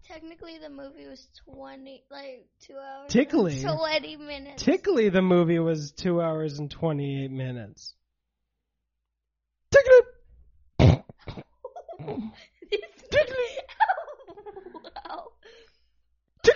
[0.07, 3.11] Technically, the movie was twenty, like two hours.
[3.11, 3.61] Tickly.
[3.61, 4.63] Twenty minutes.
[4.63, 7.93] Tickly, the movie was two hours and 28 minutes.
[9.71, 9.99] Tickly!
[10.79, 10.93] wow.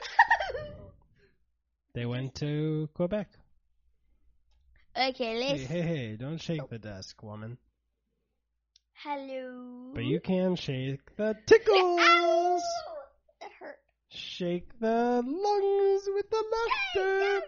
[1.93, 3.27] They went to Quebec.
[4.97, 5.63] okay, Hey, let's.
[5.63, 7.57] hey, hey, don't shake the desk, woman.
[9.03, 9.91] Hello.
[9.95, 11.99] But you can shake the tickles!
[11.99, 12.59] Ow!
[13.41, 13.77] That hurt.
[14.09, 16.43] Shake the lungs with the
[16.95, 17.41] laughter.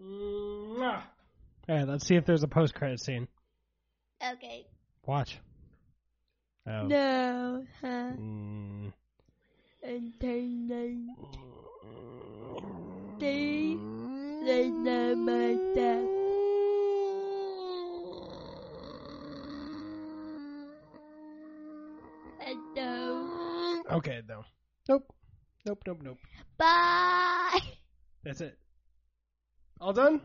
[1.68, 3.28] All right, let's see if there's a post-credit scene.
[4.32, 4.66] okay.
[5.06, 5.38] Watch.
[6.66, 6.86] Oh.
[6.86, 7.64] No.
[7.80, 7.86] Huh.
[7.86, 8.92] Mm.
[9.82, 11.10] Entertainment.
[13.18, 13.76] They-
[14.44, 16.19] they know my.
[23.92, 24.44] Okay, no.
[24.88, 25.12] Nope.
[25.66, 26.18] Nope, nope, nope.
[26.58, 27.58] Bye.
[28.24, 28.56] That's it.
[29.80, 30.20] All done?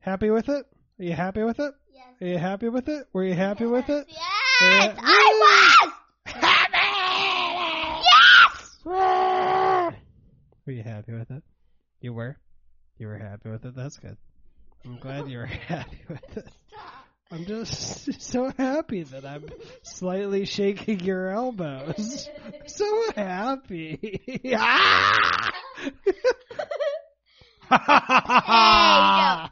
[0.00, 0.66] Happy with it?
[0.98, 1.74] Are you happy with it?
[1.92, 2.06] Yes.
[2.20, 3.06] Are you happy with it?
[3.12, 4.06] Were you happy with it?
[4.08, 4.18] Yes,
[4.62, 4.94] uh, Yeah.
[5.02, 5.90] I
[6.24, 6.78] was happy.
[8.04, 9.94] Yes.
[10.66, 11.42] Were you happy with it?
[12.00, 12.36] You were?
[12.98, 13.74] You were happy with it?
[13.74, 14.16] That's good.
[14.84, 16.48] I'm glad you were happy with it.
[17.32, 19.46] I'm just so happy that I'm
[19.82, 22.28] slightly shaking your elbows.
[22.66, 24.40] So happy.
[27.74, 29.50] Ah!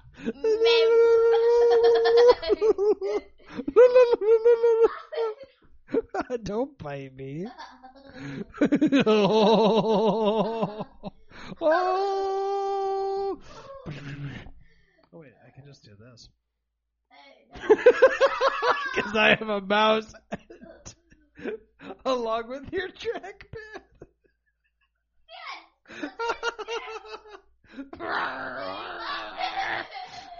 [6.42, 7.46] Don't bite me.
[9.06, 10.86] oh.
[11.62, 13.38] oh.
[15.12, 16.28] Oh wait, I can just do this.
[18.94, 20.12] Because I have a mouse
[22.04, 23.82] along with your trackpad.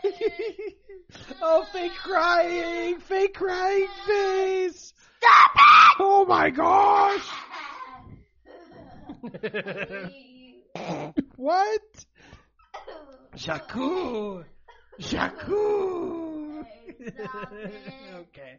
[1.42, 2.98] oh, fake crying!
[2.98, 4.92] Fake crying face!
[5.18, 5.60] Stop it!
[6.00, 7.28] Oh my gosh!
[11.36, 11.80] what?
[13.36, 14.44] Shaku!
[14.98, 16.40] Shaku!
[16.60, 17.92] Stop it.
[18.14, 18.58] okay.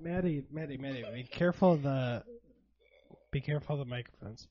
[0.00, 2.24] Maddie, Maddie, Maddie, be careful of the.
[3.30, 4.48] Be careful of the microphones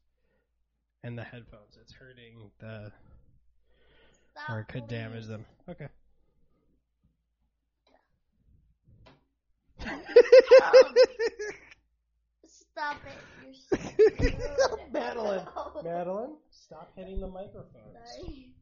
[1.03, 1.77] and the headphones.
[1.81, 2.91] It's hurting the,
[4.31, 5.45] Stop, or it could damage them.
[5.69, 5.87] Okay.
[12.71, 13.81] Stop it.
[14.19, 15.45] You're so Madeline,
[15.83, 17.97] Madeline, stop hitting the microphones.
[18.17, 18.53] Sorry.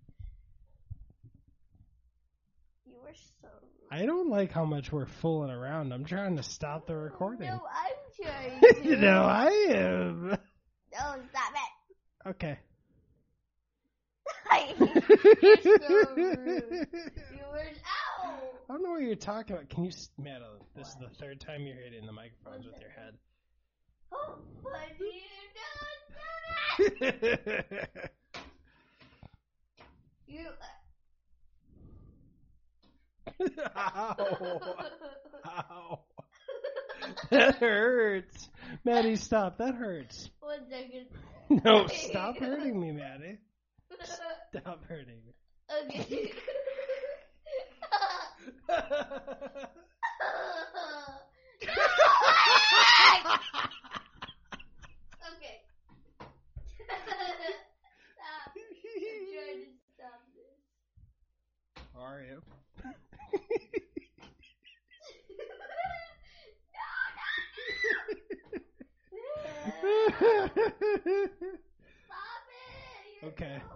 [2.90, 4.02] You were so rude.
[4.02, 5.92] I don't like how much we're fooling around.
[5.94, 7.48] I'm trying to stop the recording.
[7.48, 8.26] No, I'm
[8.62, 8.96] trying to.
[8.98, 10.30] no, I am.
[10.30, 10.38] No,
[11.30, 12.30] stop it.
[12.30, 12.60] Okay.
[14.80, 16.88] You're so rude.
[17.34, 17.60] You were.
[17.60, 18.24] Ow!
[18.24, 18.30] Oh.
[18.70, 19.70] I don't know what you're talking about.
[19.70, 20.60] Can you, Madeline?
[20.76, 23.14] This is the third time you're hitting the microphones with your head.
[24.14, 25.12] Oh, but you
[26.90, 28.12] don't do that.
[30.28, 30.46] You.
[33.78, 34.60] Ow.
[35.46, 36.00] Ow.
[37.32, 38.50] That hurts.
[38.86, 39.58] Maddie, stop.
[39.58, 40.30] That hurts.
[40.40, 41.08] One second.
[41.66, 43.38] No, stop hurting me, Maddie.
[44.52, 45.34] Stop hurting me.
[45.88, 46.02] okay.
[46.02, 46.32] okay.
[58.16, 58.56] stop.
[58.56, 60.60] I'm trying to stop this.
[61.98, 62.42] Are you?
[62.84, 63.20] no, no.
[67.80, 68.30] Stop it.
[69.12, 69.74] You're
[73.24, 73.62] Okay.
[73.62, 73.76] so.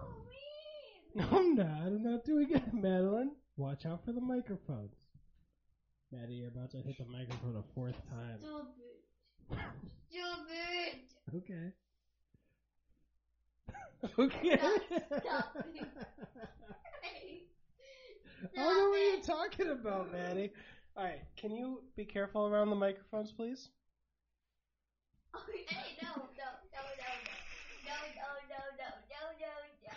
[1.16, 1.66] No, I'm not.
[1.86, 3.30] I'm not doing it, Madeline.
[3.56, 4.96] Watch out for the microphones.
[6.10, 8.40] Maddie, you're about to hit the microphone a fourth time.
[8.40, 9.70] Stupid.
[11.28, 11.36] Stupid.
[11.36, 11.72] Okay.
[14.18, 14.58] Okay.
[14.58, 15.86] Stop it.
[18.58, 20.52] I don't know what you're talking about, Maddie.
[20.96, 23.68] Alright, can you be careful around the microphones, please?
[25.34, 25.66] Okay,
[26.02, 27.38] no, no, no, no, no,
[27.84, 29.94] no, no, no, no, no, no, no.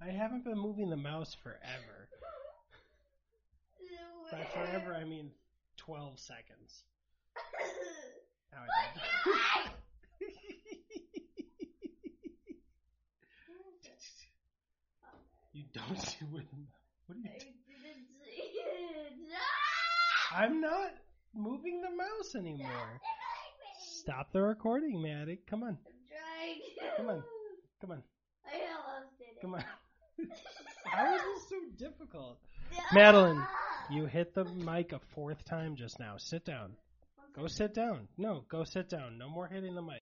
[0.00, 2.08] I haven't been moving the mouse forever.
[4.30, 5.32] By forever, I mean
[5.78, 6.84] 12 seconds.
[8.52, 8.66] Now I
[15.52, 16.44] you don't see what,
[17.06, 17.57] what are you doing?
[20.30, 20.48] Didn't see it.
[20.48, 20.90] I'm not
[21.34, 23.00] moving the mouse anymore.
[23.80, 25.38] Stop the recording, Maddie.
[25.48, 25.78] Come on.
[26.96, 27.22] Come on.
[27.80, 28.02] Come on.
[29.40, 29.64] Come on.
[30.84, 32.38] How is this so difficult?
[32.92, 33.42] Madeline,
[33.90, 36.16] You hit the mic a fourth time just now.
[36.18, 36.72] Sit down.
[37.34, 38.08] Go sit down.
[38.16, 39.16] No, go sit down.
[39.18, 39.97] No more hitting the mic.